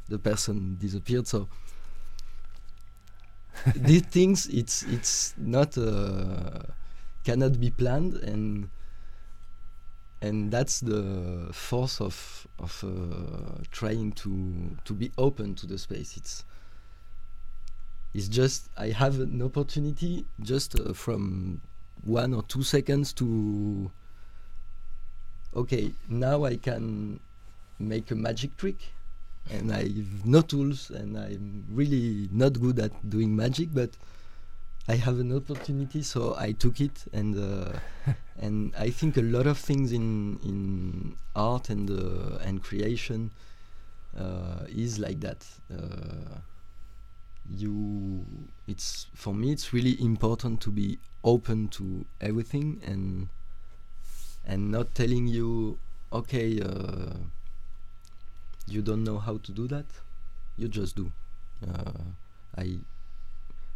[0.09, 1.27] the person disappeared.
[1.27, 1.49] So
[3.75, 6.63] these things it's it's not uh,
[7.25, 8.15] cannot be planned.
[8.15, 8.71] And
[10.21, 16.17] and that's the force of of uh, trying to to be open to the space.
[16.17, 16.45] It's
[18.15, 21.61] it's just I have an opportunity just uh, from
[22.05, 23.91] one or two seconds to
[25.55, 27.19] okay now i can
[27.79, 28.77] make a magic trick
[29.51, 33.91] and i've no tools and i'm really not good at doing magic but
[34.89, 37.73] i have an opportunity so i took it and uh,
[38.41, 43.31] and i think a lot of things in in art and uh, and creation
[44.19, 45.47] uh, is like that.
[45.73, 46.39] Uh,
[47.51, 48.25] you
[48.69, 53.29] it's for me it's really important to be open to everything and
[54.47, 55.79] and not telling you
[56.13, 57.17] okay uh,
[58.67, 59.87] you don't know how to do that.
[60.57, 61.13] You just do.
[61.67, 62.03] Uh,
[62.59, 62.79] i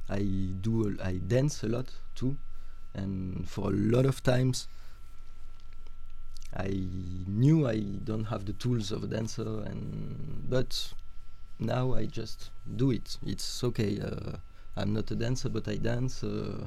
[0.09, 0.21] i
[0.61, 2.37] do I dance a lot too.
[2.95, 4.69] And for a lot of times
[6.57, 6.69] i
[7.27, 10.93] knew i don't have the tools of a dancer and but
[11.59, 13.19] now i just do it.
[13.27, 14.37] It's okay uh,
[14.77, 16.67] i'm not a dancer but i dance uh,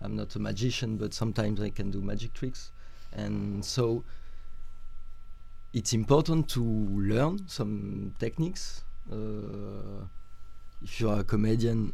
[0.00, 2.70] I'm not a magician, but sometimes I can do magic tricks,
[3.12, 4.04] and so
[5.72, 8.82] it's important to learn some techniques.
[9.10, 10.04] Uh,
[10.82, 11.92] if you are a comedian,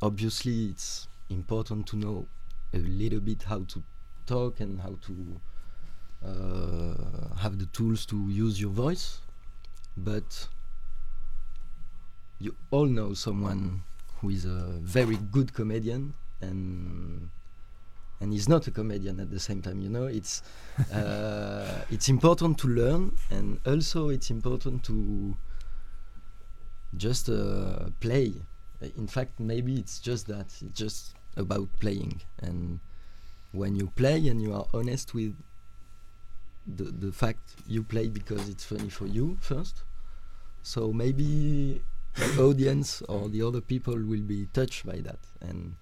[0.00, 2.26] obviously it's important to know
[2.74, 3.82] a little bit how to
[4.26, 5.40] talk and how to
[6.24, 9.20] uh, have the tools to use your voice,
[9.96, 10.48] but
[12.38, 13.82] you all know someone
[14.18, 17.28] who is a very good comedian and
[18.22, 20.06] and he's not a comedian at the same time you know?
[20.06, 20.42] It's
[20.92, 25.36] uh, it's important to learn and also it's important to
[26.96, 28.34] just uh, play.
[28.96, 32.22] In fact maybe it's just that it's just about playing.
[32.40, 32.80] And
[33.52, 35.34] when you play and you are honest with
[36.66, 39.82] the the fact you play because it's funny for you first
[40.62, 41.82] so maybe
[42.14, 45.18] the audience or the other people will be touched by that.
[45.40, 45.74] And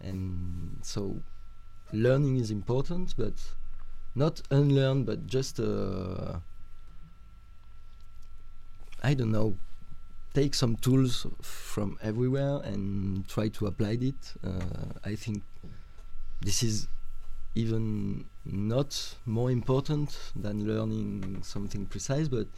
[0.00, 1.20] and so
[1.92, 3.34] learning is important but
[4.14, 6.38] not unlearn but just uh,
[9.02, 9.56] i don't know
[10.32, 14.34] take some tools from everywhere and try to apply it.
[14.44, 14.50] Uh,
[15.04, 15.42] i think
[16.40, 16.88] this is
[17.54, 22.48] even not more important than learning something precise but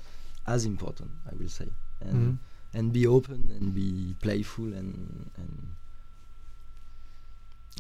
[0.46, 1.68] as important i will say.
[2.00, 2.38] And Mhm.
[2.74, 5.52] and be open and be playful and and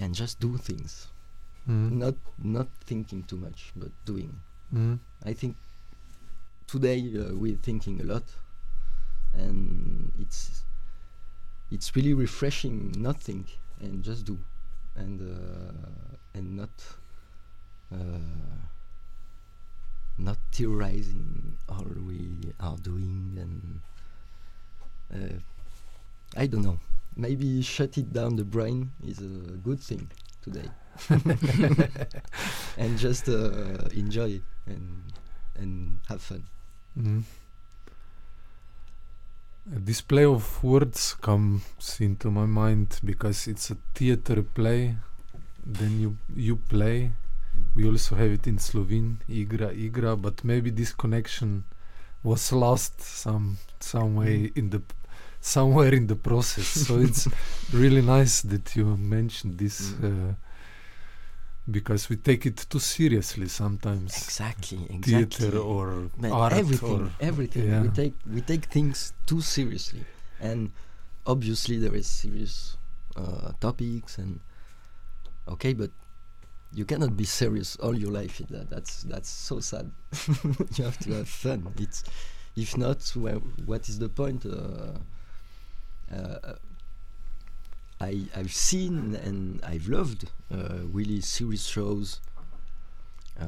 [0.02, 1.08] and just do things
[1.66, 1.90] Mhm.
[1.98, 4.32] not not thinking too much but doing
[4.72, 4.98] Mhm.
[5.24, 5.56] i think
[6.66, 8.24] today uh, we're thinking a lot
[9.34, 10.64] and it's
[11.70, 14.38] it's really refreshing not think and just do
[14.94, 16.70] and uh, and not
[17.92, 17.98] uh,
[20.18, 23.80] not theorizing all we are doing and
[25.14, 25.38] uh,
[26.36, 26.78] I don't know
[27.16, 30.10] maybe shut it down the brain is a good thing
[30.42, 30.70] today
[32.78, 35.02] and just uh, enjoy and
[35.58, 36.42] and have fun
[36.98, 37.22] Mhm.
[39.74, 44.96] A display of words comes into my mind because it's a theater play.
[45.66, 47.12] Then you you play.
[47.74, 51.64] We also have it in Slovene, igra, igra, but maybe this connection
[52.22, 54.80] was lost some some way in the
[55.40, 56.66] somewhere in the process.
[56.86, 57.26] so it's
[57.72, 60.04] really nice that you mentioned this Mm.
[60.30, 60.34] uh,
[61.70, 64.16] because we take it too seriously sometimes.
[64.16, 65.48] exactly exactly.
[65.48, 67.82] Theater or Man, art everything or everything.
[67.82, 70.04] We take we take things too seriously.
[70.40, 70.70] And
[71.26, 72.76] obviously there is serious
[73.16, 74.40] uh, topics and
[75.48, 75.90] okay but
[76.72, 78.40] you cannot be serious all your life.
[78.50, 79.90] That that's that's so sad.
[80.76, 81.72] You have to have fun.
[81.78, 82.04] It's
[82.54, 84.98] if not well, what is the point uh,
[86.14, 86.54] uh,
[88.00, 92.20] I, I've seen and I've loved uh, really serious shows
[93.40, 93.46] uh,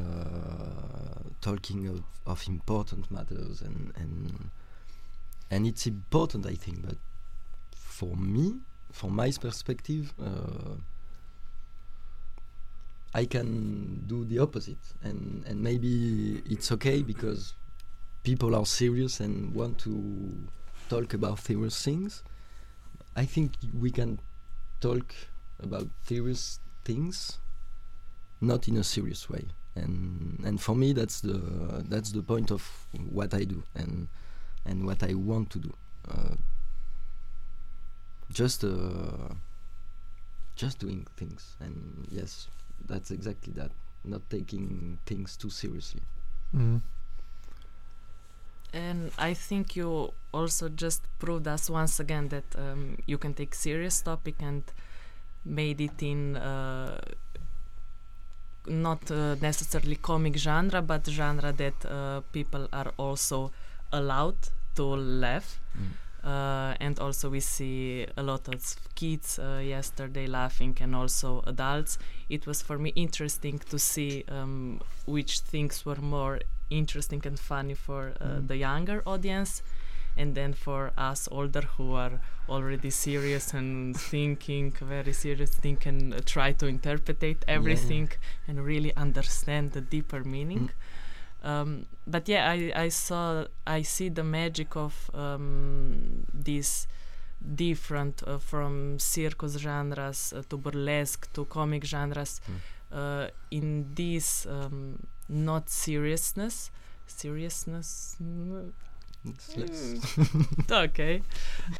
[1.40, 4.50] talking of, of important matters and, and
[5.50, 6.96] and it's important I think but
[7.74, 8.56] for me
[8.92, 10.76] from my perspective uh,
[13.14, 17.54] I can do the opposite and and maybe it's okay because
[18.22, 20.34] people are serious and want to
[20.88, 22.22] talk about serious things.
[23.16, 24.20] I think we can
[24.80, 25.14] talk
[25.62, 27.38] about serious things
[28.40, 29.44] not in a serious way.
[29.74, 31.40] And and for me that's the
[31.88, 32.62] that's the point of
[33.10, 34.08] what I do and
[34.64, 35.72] and what I want to do.
[36.08, 36.34] Uh,
[38.32, 39.34] just uh,
[40.56, 41.56] just doing things.
[41.60, 42.48] And yes
[42.86, 43.72] that's exactly that.
[44.04, 46.02] Not taking things too seriously.
[46.54, 46.80] Mhm.
[48.72, 53.54] And I think you also just proved us once again that um, you can take
[53.54, 54.62] serious topic and
[55.44, 57.00] made it in uh,
[58.66, 63.50] not uh, necessarily comic genre, but genre that uh, people are also
[63.92, 64.36] allowed
[64.74, 65.60] to laugh.
[66.22, 71.96] Uh, and also we see a lot of kids uh, yesterday laughing and also adults
[72.28, 76.40] it was for me interesting to see um, which things were more
[76.70, 78.48] interesting and funny for uh, Mm.
[78.48, 79.62] the younger audience
[80.16, 86.12] and then for us older who are already serious and thinking very serious think and
[86.14, 88.10] uh, try to interpret everything
[88.48, 90.70] and really understand the deeper meaning
[91.44, 96.86] um, but yeah I, I saw i see the magic of um, these
[97.54, 102.60] different uh, from circus genres uh, to burlesque to comic genres Mm.
[102.98, 104.98] uh, in this um,
[105.28, 106.70] not seriousness.
[107.06, 108.72] Seriousness mm,
[109.56, 110.70] less.
[110.70, 111.22] okay.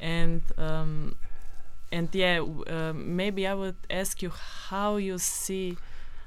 [0.01, 1.17] And um,
[1.91, 5.77] and yeah um, maybe i would ask you how you see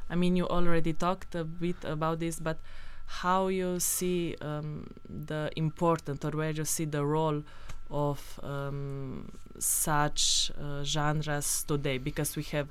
[0.09, 2.57] i mean you already talked a bit about this but
[3.05, 7.43] how you see um, the important or where you see the role
[7.89, 11.97] of um, such uh, genres today?
[11.97, 12.69] Because we have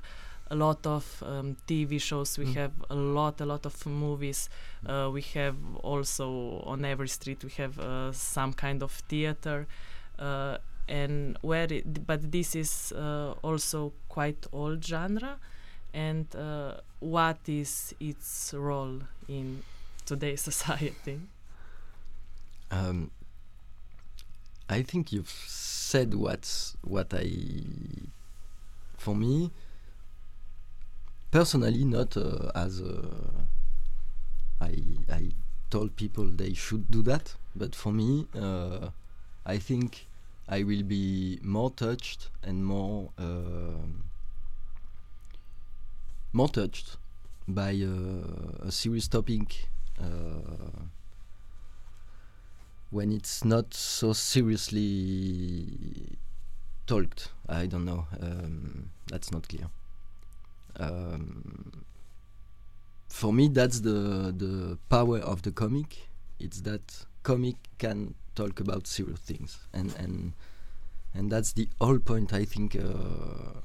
[0.50, 2.54] a lot of um, TV shows, we Mm.
[2.54, 4.48] have a lot, a lot of movies.
[4.86, 9.66] Uh, we have also on every street we have uh, some kind of theater,
[10.18, 15.38] uh, and where it, but this is uh, also quite old genre.
[15.92, 19.62] And uh, what is its role in
[20.06, 21.20] today's society?
[22.70, 23.10] Um,
[24.68, 27.30] I think you've said what's what I,
[28.96, 29.50] for me,
[31.30, 32.82] personally, not uh, as
[34.60, 35.32] I
[35.70, 38.90] told people they should do that, but for me, uh,
[39.46, 40.06] I think
[40.48, 44.04] I will be more touched and more um
[46.32, 46.96] more touched
[47.48, 49.68] by uh, a serious topic.
[49.98, 50.86] Uh,
[52.90, 56.18] when it's not so seriously
[56.86, 57.30] talked.
[57.48, 58.06] I don't know.
[58.20, 59.68] Um, that's not clear.
[60.76, 61.84] Um,
[63.08, 66.08] for me, that's the the power of the comic.
[66.38, 70.32] It's that comic can talk about serious things, and and
[71.14, 72.32] and that's the whole point.
[72.32, 73.60] I think uh,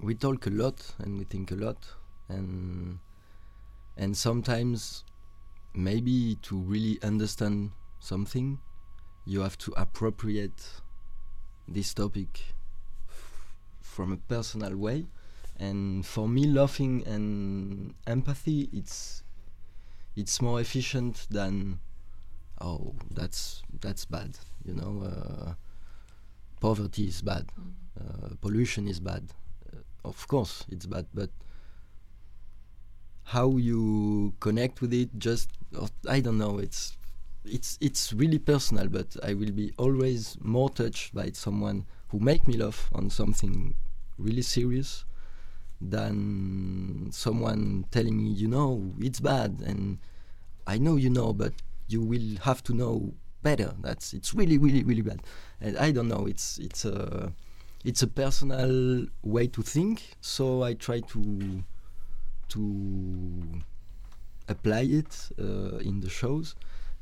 [0.00, 1.88] we talk a lot and we think a lot,
[2.28, 2.98] and
[3.96, 5.04] and sometimes
[5.74, 8.58] maybe to really understand something,
[9.24, 10.82] you have to appropriate
[11.66, 12.54] this topic
[13.98, 15.08] from a personal way.
[15.58, 19.24] And for me, laughing and empathy, it's
[20.14, 21.80] it's more efficient than
[22.60, 24.38] oh that's that's bad.
[24.64, 25.54] You know, uh,
[26.60, 27.46] poverty is bad,
[28.00, 29.24] uh, pollution is bad.
[29.66, 31.30] Uh, of course, it's bad, but
[33.34, 36.96] how you connect with it just or i don't know it's
[37.44, 42.48] it's it's really personal but i will be always more touched by someone who make
[42.48, 43.74] me laugh on something
[44.18, 45.04] really serious
[45.80, 49.98] than someone telling me you know it's bad and
[50.66, 51.52] i know you know but
[51.88, 53.74] you will have to know better.
[53.80, 55.22] That's it's really really really bad.
[55.60, 57.32] And i don't know it's it's a
[57.84, 60.16] it's a personal way to think.
[60.20, 61.64] So i try to
[62.48, 63.42] to
[64.48, 66.54] apply it uh, in the shows.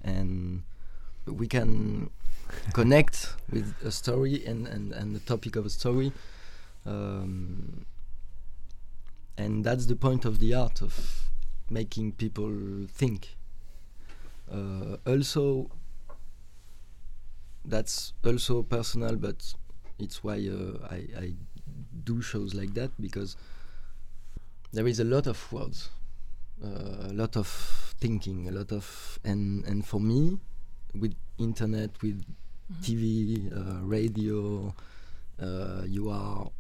[0.02, 0.62] And
[1.26, 2.10] we can
[2.72, 6.12] connect with a story and, and, and the topic of a story
[6.86, 7.84] um,
[9.36, 11.28] and that's the point of the art of
[11.70, 13.34] making people think
[14.52, 15.70] uh, also
[17.64, 19.54] that's also personal but
[19.98, 21.32] it's why uh, I, I
[22.04, 23.36] do shows like that because
[24.72, 25.90] there is a lot of words,
[26.62, 27.46] uh, a lot of
[27.98, 30.38] thinking, a lot of and and for me,
[30.94, 32.22] with internet, with
[32.70, 32.82] Mhm.
[32.82, 34.74] TV, uh, radio,
[35.40, 36.50] uh, you are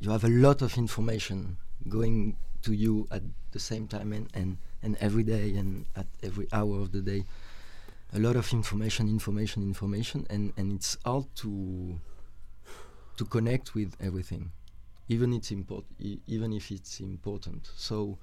[0.00, 1.56] you have a lot of information
[1.88, 3.22] going to you at
[3.52, 7.24] the same time and, and, and every day and at every hour of the day.
[8.12, 12.00] A lot of information, information, information, and, and it's hard to
[13.16, 14.50] to connect with everything
[15.10, 15.84] even it's import
[16.28, 17.68] even if it's important.
[17.76, 18.16] So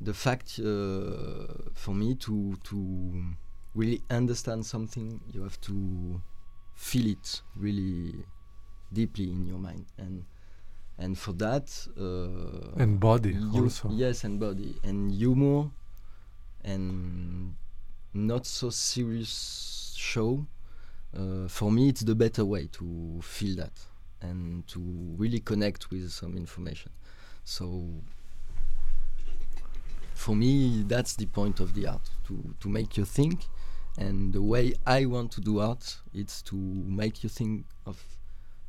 [0.00, 3.34] the fact uh, for me to to
[3.74, 6.20] really understand something, you have to
[6.74, 8.14] feel it really
[8.92, 10.24] deeply in your mind, and
[10.98, 13.88] and for that, uh, And body you- also.
[13.90, 15.70] Yes, and body and humor,
[16.64, 17.54] and
[18.14, 20.46] not so serious show.
[21.16, 23.72] Uh, for me, it's the better way to feel that
[24.20, 24.80] and to
[25.16, 26.90] really connect with some information.
[27.44, 27.84] So
[30.14, 33.46] for me, that's the point of the art to to make you think.
[33.96, 38.00] And the way I want to do art, it's to make you think of,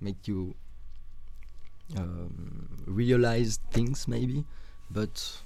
[0.02, 0.56] make you
[1.98, 4.46] um, realize things maybe,
[4.90, 5.42] but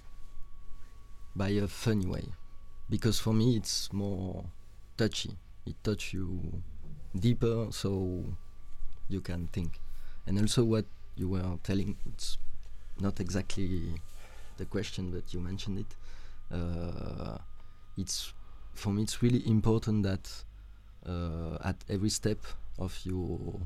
[1.35, 2.25] by a funny way.
[2.89, 4.45] Because for me, it's more
[4.97, 5.37] touchy.
[5.65, 6.61] It touch you
[7.17, 8.23] deeper, so
[9.07, 9.79] you can think.
[10.27, 10.85] And also, what
[11.15, 12.37] you were telling, it's
[12.99, 14.01] not exactly
[14.57, 15.95] the question, but you mentioned it.
[16.53, 17.37] Uh,
[17.97, 18.33] it's
[18.73, 20.29] for me, it's really important that
[21.07, 22.39] uh, at every step
[22.77, 23.59] of your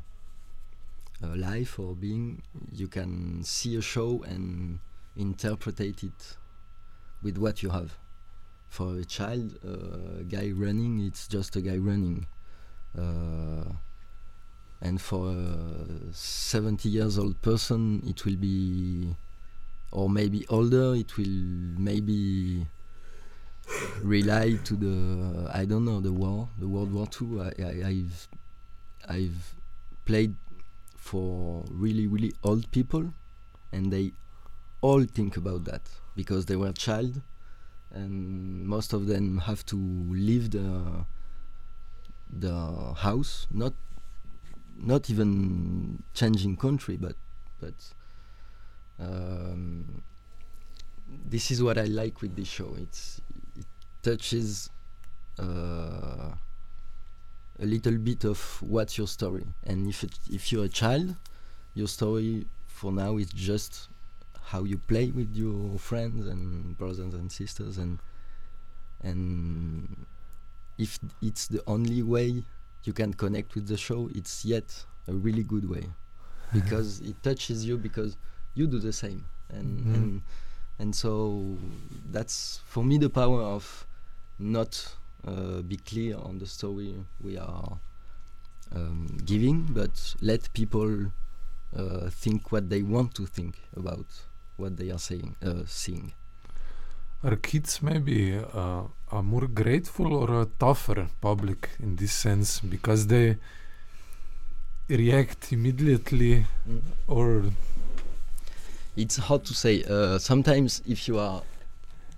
[1.23, 4.79] uh, life or being, you can see a show and
[5.15, 6.37] interpret it
[7.21, 7.97] with what you have.
[8.69, 12.27] For a child, uh, a guy running, it's just a guy running.
[12.97, 13.73] Uh,
[14.81, 19.15] and for a 70 years old person, it will be,
[19.91, 22.67] or maybe older, it will maybe
[24.01, 27.41] rely to the I don't know the war, the World War Two.
[27.41, 28.27] I, I, I've
[29.09, 29.55] I've
[30.05, 30.35] played
[31.07, 33.13] for really really old people,
[33.71, 34.11] and they
[34.81, 35.81] all think about that
[36.15, 37.21] because they were child,
[37.91, 41.05] and most of them have to leave the
[42.29, 42.55] the
[42.97, 43.73] house, not
[44.75, 47.15] not even changing country, but
[47.61, 47.73] but
[48.99, 50.03] um,
[51.29, 52.75] this is what I like with this show.
[52.77, 53.21] It's
[53.55, 53.65] it
[54.03, 54.69] touches
[55.39, 56.31] uh,
[57.59, 61.15] a little bit of what's your story, and if it, if you're a child,
[61.73, 63.89] your story for now is just
[64.51, 67.99] how you play with your friends and brothers and sisters, and
[69.03, 70.05] and
[70.77, 72.43] if it's the only way
[72.83, 75.85] you can connect with the show, it's yet a really good way.
[76.53, 78.15] Because it touches you because
[78.55, 79.25] you do the same.
[79.49, 79.95] And Mhm.
[79.95, 80.21] and
[80.79, 81.57] and so
[82.11, 83.85] that's for me the power of
[84.39, 84.95] not
[85.67, 87.77] be clear on the story we are
[88.75, 91.11] um, giving, but let people
[91.75, 94.05] uh, think what they want to think about
[94.57, 96.13] what they are saying, uh, seeing.
[97.23, 103.07] Are kids maybe uh, a more grateful or a tougher public in this sense because
[103.07, 103.37] they
[104.87, 106.45] react immediately
[107.07, 107.51] or
[108.95, 109.83] It's hard to say.
[109.83, 111.43] Uh, sometimes, if you are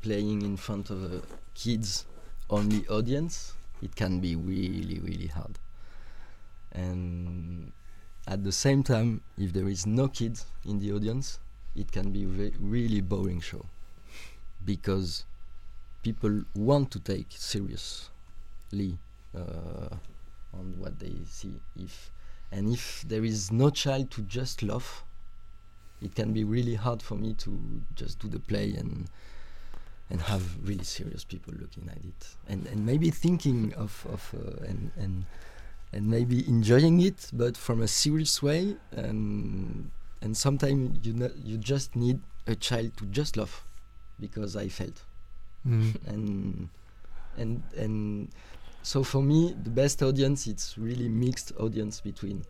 [0.02, 1.22] playing in front of a
[1.54, 2.06] kids
[2.50, 5.58] only audience, it can be really, really hard.
[6.72, 7.72] And
[8.28, 11.40] at the same time, if there is no kids in the audience,
[11.76, 13.66] it can be re- really boring show
[14.66, 15.26] because
[16.04, 18.10] people want to take seriously
[19.36, 19.96] uh,
[20.54, 21.54] on what they see.
[21.78, 22.12] If
[22.52, 25.04] and if there is no child to just laugh,
[26.02, 29.08] it can be really hard for me to just do the play and
[30.10, 32.36] and have really serious people looking at it.
[32.48, 35.26] And and maybe thinking of of uh, and and
[35.92, 38.76] and maybe enjoying it but from a serious way.
[38.92, 39.92] And
[40.22, 43.66] and sometimes you know you just need a child to just laugh
[44.20, 45.04] because I felt.
[45.68, 45.96] Mm.
[46.08, 46.70] and
[47.38, 48.30] and and
[48.82, 52.44] so for me the best audience it's really mixed audience between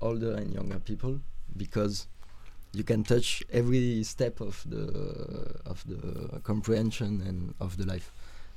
[0.00, 1.20] older and younger people
[1.56, 2.08] because
[2.72, 8.10] you can touch every step of the of the comprehension and of the life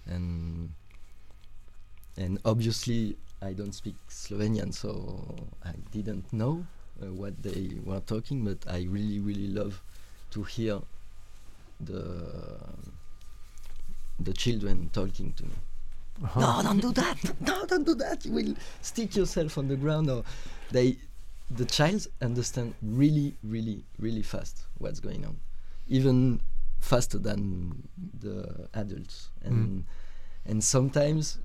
[0.08, 0.72] and
[2.18, 6.66] and obviously I don't speak Slovenian so I didn't know
[7.02, 9.82] uh, what they were talking but I really really love
[10.32, 10.80] to hear
[11.80, 12.58] the
[14.20, 15.56] the children talking to me
[16.24, 16.40] Aha.
[16.40, 17.18] no, don't do that.
[17.42, 18.26] No, don't do that.
[18.26, 20.10] You will stick yourself on the ground.
[20.10, 20.24] Or
[20.72, 20.96] they,
[21.50, 25.38] the child understand really, really, really fast what's going on,
[25.88, 26.42] even
[26.80, 27.88] faster than
[28.20, 29.30] the adults.
[29.44, 29.48] Mm.
[29.48, 29.86] And
[30.46, 31.40] and sometimes,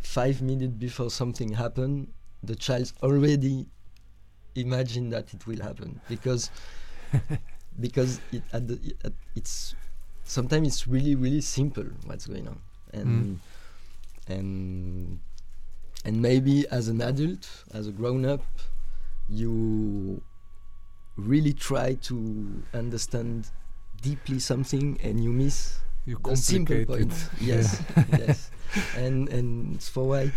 [0.00, 2.08] five minutes before something happen,
[2.42, 3.66] the child already
[4.54, 6.50] imagine that it will happen because
[7.80, 9.74] because it at the at, it's
[10.24, 12.60] sometimes it's really really simple what's going on.
[12.92, 13.38] And mm.
[14.28, 15.18] and
[16.04, 18.42] and maybe as an adult as a grown up
[19.28, 20.20] you
[21.16, 23.50] really try to understand
[24.02, 27.28] deeply something and you miss You the simple point it.
[27.40, 27.82] yes
[28.18, 28.50] yes
[28.96, 30.30] and and it's for why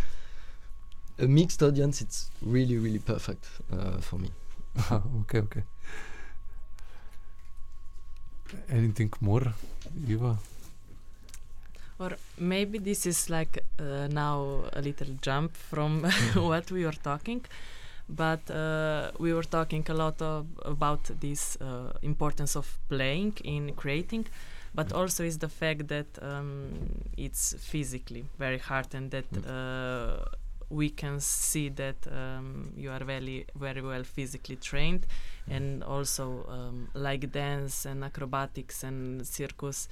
[1.20, 4.32] a mixed audience it's really really perfect uh, for me
[5.22, 5.64] okay, okay.
[8.70, 9.54] Anything more,
[10.08, 10.38] Iva?
[12.00, 17.46] Or maybe this is like uh, now a little jump from what we were talking,
[18.10, 23.74] but uh, we were talking a lot of, about this uh, importance of playing in
[23.74, 24.26] creating,
[24.74, 26.72] but also is the fact that um,
[27.18, 30.26] it's physically very hard and that uh,
[30.70, 35.06] we can see that um, you are very very well physically trained,
[35.50, 39.88] and also um, like dance and acrobatics and circus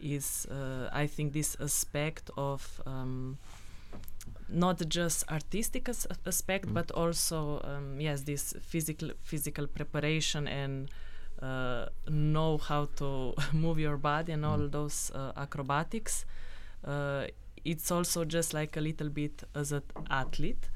[0.00, 3.38] is uh, I think this aspect of um,
[4.48, 6.74] not just artistic as- aspect Mm.
[6.74, 10.90] but also um, yes this physical physical preparation and
[11.42, 14.72] uh, know how to move your body and all Mm.
[14.72, 16.24] those uh, acrobatics
[16.84, 17.26] uh,
[17.64, 20.68] it's also just like a little bit as an athlete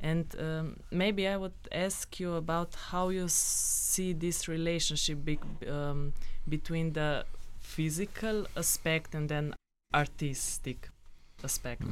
[0.00, 6.12] and um, maybe I would ask you about how you see this relationship bec- um,
[6.46, 7.24] between the
[7.60, 9.54] physical aspect and then
[9.94, 10.90] artistic
[11.44, 11.82] aspect.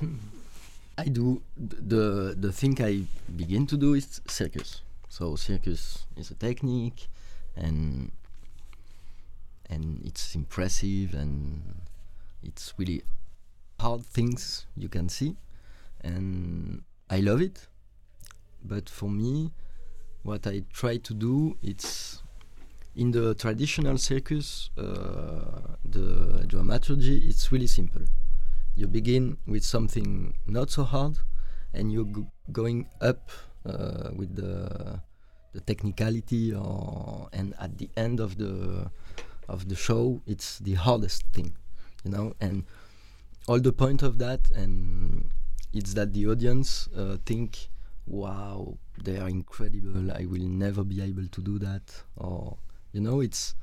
[0.98, 3.04] I do the the thing I
[3.36, 4.82] begin to do is circus.
[5.08, 7.08] So circus is a technique,
[7.56, 8.10] and
[9.70, 11.62] and it's impressive and
[12.42, 13.02] it's really
[13.78, 15.36] hard things you can see,
[16.02, 17.68] and I love it.
[18.64, 19.52] But for me,
[20.24, 22.22] what I try to do it's
[22.96, 28.02] in the traditional circus, uh, the dramaturgy it's really simple
[28.78, 31.18] you begin with something not so hard
[31.74, 33.30] and you're g- going up
[33.66, 35.00] uh, with the
[35.52, 38.88] the technicality or and at the end of the
[39.48, 41.52] of the show it's the hardest thing
[42.04, 42.34] you know?
[42.40, 42.64] And
[43.48, 45.30] all the point of that and
[45.72, 47.68] it's that the audience uh, think
[48.06, 52.56] wow they are incredible i will never be able to do that or
[52.92, 53.54] you know it's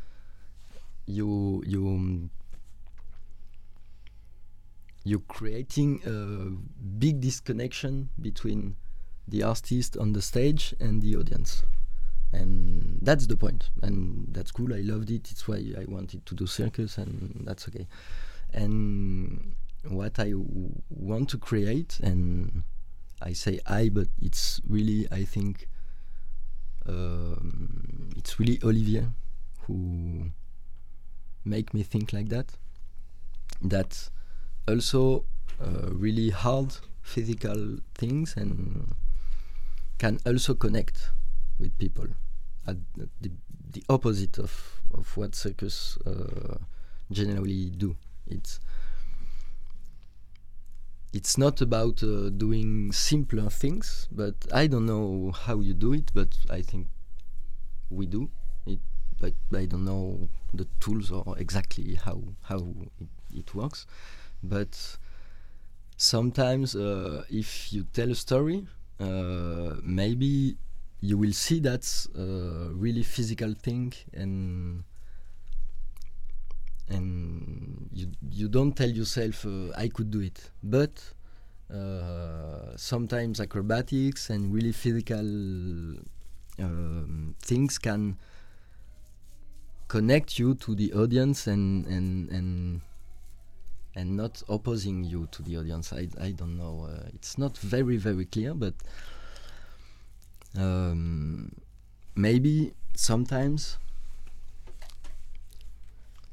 [1.08, 2.30] you you
[5.06, 6.50] you're creating a
[7.00, 8.76] big disconnection between
[9.28, 11.64] the artist on the stage and the audience.
[12.34, 13.70] And that's the point.
[13.70, 14.74] point and that's cool.
[14.74, 15.32] I loved it.
[15.32, 17.88] It's why i wanted to do circus and that's okay.
[18.52, 19.56] And
[19.88, 20.34] what I
[20.90, 22.64] want to create and
[23.22, 25.70] i say i but it's really i think
[26.88, 29.08] um, it's really olivier
[29.62, 30.32] who
[31.44, 32.54] make me think like that
[33.62, 34.10] that
[34.68, 35.26] also
[35.62, 38.94] uh, really hard physical things and
[39.98, 41.12] can also connect
[41.60, 42.08] with people
[42.68, 43.32] at the,
[43.72, 46.58] the, opposite of, of what circus uh,
[47.12, 47.96] generally do.
[48.28, 48.60] It's
[51.14, 56.12] it's not about uh, doing simpler things but i don't know how you do it
[56.14, 56.88] but i think
[57.90, 58.30] we do
[58.68, 58.80] it
[59.22, 62.58] but i don't know the tools or exactly how how
[63.00, 63.86] it, it works
[64.44, 64.98] but
[65.98, 68.68] sometimes uh, if you tell a story
[69.00, 70.58] uh, maybe
[71.02, 74.84] you will see that a really physical thing and
[76.88, 80.52] and you you don't tell yourself uh, I could do it.
[80.64, 81.04] But
[81.74, 85.26] uh, sometimes acrobatics and really physical
[86.60, 88.18] um, things can
[89.88, 92.82] connect you to the audience and and and
[93.96, 95.94] and not opposing you to the audience.
[95.94, 96.88] I, I don't know.
[96.92, 98.74] Uh, it's not very very clear, but
[100.58, 101.52] um,
[102.16, 103.78] maybe sometimes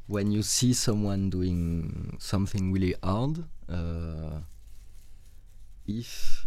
[0.06, 4.40] when you see someone doing something really hard, uh,
[5.86, 6.46] if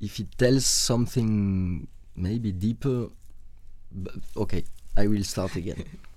[0.00, 1.86] if it tells something
[2.16, 3.08] maybe deeper,
[4.36, 4.64] okay,
[4.96, 5.84] I will start again.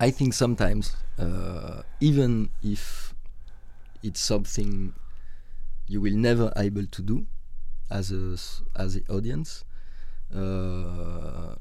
[0.00, 3.14] I think sometimes, uh, even if
[4.02, 4.94] it's something
[5.86, 7.26] you will never able to do
[7.90, 8.36] as a
[8.76, 9.64] as the audience,
[10.34, 11.54] uh,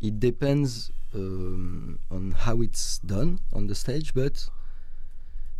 [0.00, 4.48] it depends um, on how it's done on the stage, but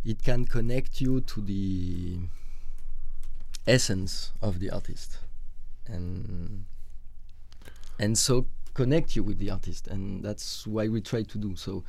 [0.05, 2.19] it can connect you to the
[3.65, 5.19] essence of the artist,
[5.87, 6.65] and
[7.99, 11.83] and so connect you with the artist, and that's why we try to do so.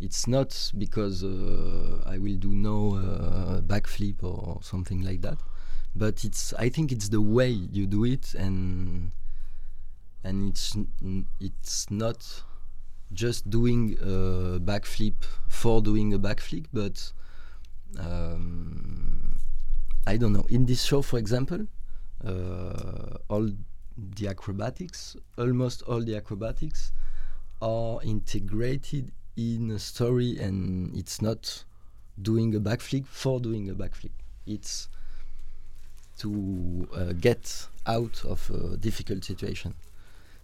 [0.00, 5.38] It's not because uh, I will do no uh, backflip or something like that,
[5.94, 9.12] but it's I think it's the way you do it, and
[10.24, 10.76] and it's
[11.40, 12.42] it's not
[13.12, 15.14] just doing a backflip
[15.48, 17.12] for doing a backflip, but
[18.00, 19.36] um,
[20.06, 20.46] I don't know.
[20.48, 21.66] In this show, for example,
[22.24, 23.50] uh, all
[23.96, 26.92] the acrobatics, almost all the acrobatics,
[27.62, 31.64] are integrated in a story, and it's not
[32.20, 34.10] doing a backflip for doing a backflip.
[34.46, 34.88] It's
[36.18, 39.74] to uh, get out of a difficult situation.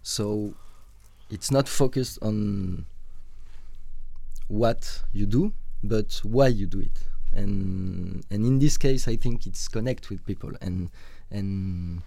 [0.03, 0.53] So
[1.29, 2.85] it's not focused on
[4.47, 7.03] what you do, but why you do it.
[7.33, 10.89] And and in this case, I think it's connect with people and
[11.29, 12.01] and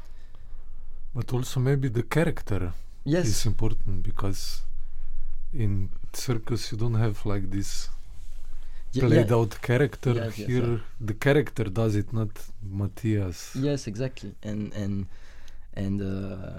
[1.14, 2.72] But also maybe the character
[3.04, 4.62] yes, is important because
[5.52, 7.88] in circus you don't have like this
[8.92, 9.36] played yeah.
[9.36, 10.12] out character.
[10.12, 10.78] Yes, yes, Here yeah.
[11.00, 12.30] the character does it, not
[12.62, 13.52] Matias.
[13.54, 14.34] Yes, exactly.
[14.42, 15.06] And and
[15.74, 16.50] and uh,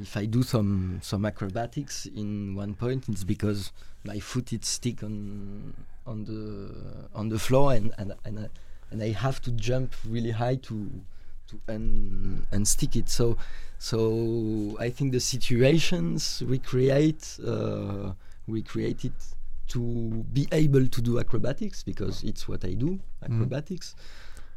[0.00, 3.72] if I do some some acrobatics in one point, it's because
[4.04, 5.74] my foot is stick on
[6.06, 8.48] on the on the floor, and and and I,
[8.90, 10.90] and I have to jump really high to
[11.52, 13.08] to un unstick it.
[13.08, 13.36] So
[13.78, 18.12] so I think the situations we create uh,
[18.46, 19.12] we create it
[19.68, 23.94] to be able to do acrobatics because it's what I do acrobatics.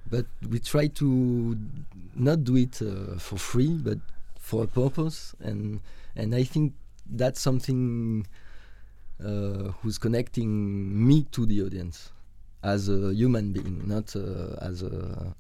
[0.10, 1.58] But we try to
[2.16, 4.00] not do it uh, for free but
[4.40, 5.36] for a purpose.
[5.40, 5.80] And
[6.16, 6.74] and i think
[7.12, 8.26] that's something
[9.24, 12.12] uh, who's connecting me to the audience
[12.74, 14.94] as a human being not uh, as a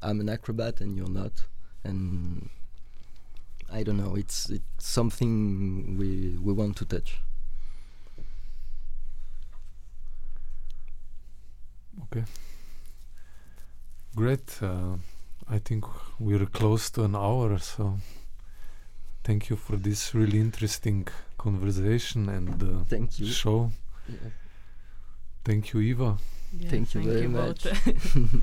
[0.08, 1.36] i'm an acrobat and you're not
[1.84, 2.50] and
[3.72, 6.10] i don't know it's it's something we
[6.46, 7.10] we want to touch
[12.04, 12.26] Okay.
[14.16, 14.48] Great.
[14.62, 14.98] Uh,
[15.50, 15.86] I think
[16.20, 17.98] we're close to an hour, so
[19.24, 21.08] thank you for this really interesting
[21.38, 23.28] conversation and uh, Thank you.
[23.28, 23.72] show.
[24.10, 24.30] Yeah.
[25.44, 26.18] Thank you, Iva.
[26.60, 27.66] Yeah, Thank you very both.
[27.66, 27.96] much.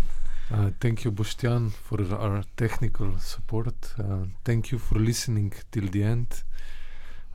[0.50, 3.94] Uh, thank you, Boštjan, for our technical support.
[3.98, 6.42] Uh, thank you for listening till the end.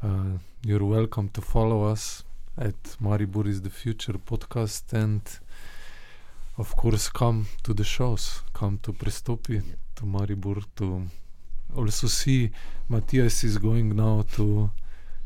[0.03, 2.23] Uh, you're welcome to follow us
[2.59, 5.21] at Maribor is the Future podcast and,
[6.59, 8.43] of course, come to the shows.
[8.53, 9.75] Come to Prestopi, Yeah.
[9.95, 11.07] to Maribor to
[11.75, 12.51] also see
[12.87, 14.69] Matias is going now to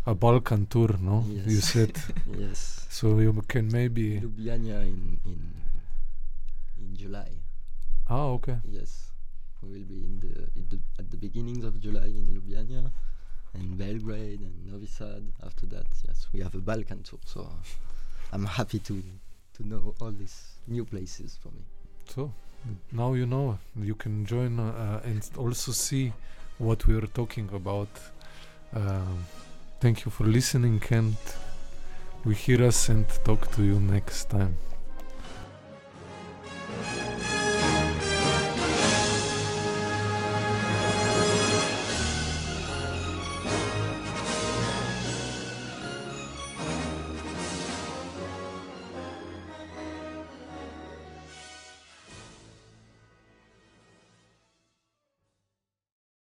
[0.06, 1.24] a Balkan tour, no?
[1.28, 1.46] Yes.
[1.48, 1.98] You said.
[2.40, 2.88] yes.
[2.90, 4.20] so you can maybe.
[4.20, 5.40] Ljubljana in in
[6.78, 7.32] in July.
[8.10, 8.58] Ah, okay.
[8.66, 9.14] Yes,
[9.62, 12.92] we will be in the, in the at the beginnings of July in Ljubljana,
[13.54, 15.24] and Belgrade and Novi Sad.
[15.44, 17.20] After that, yes, we have a Balkan tour.
[17.26, 17.48] So
[18.34, 19.04] I'm happy to
[19.54, 21.64] to know all these new places for me.
[22.08, 22.34] So
[22.92, 26.12] now you know you can join uh, and also see
[26.58, 27.90] what we are talking about.
[28.74, 29.26] Um
[29.82, 31.16] Thank you for listening, and
[32.24, 34.56] we hear us and talk to you next time.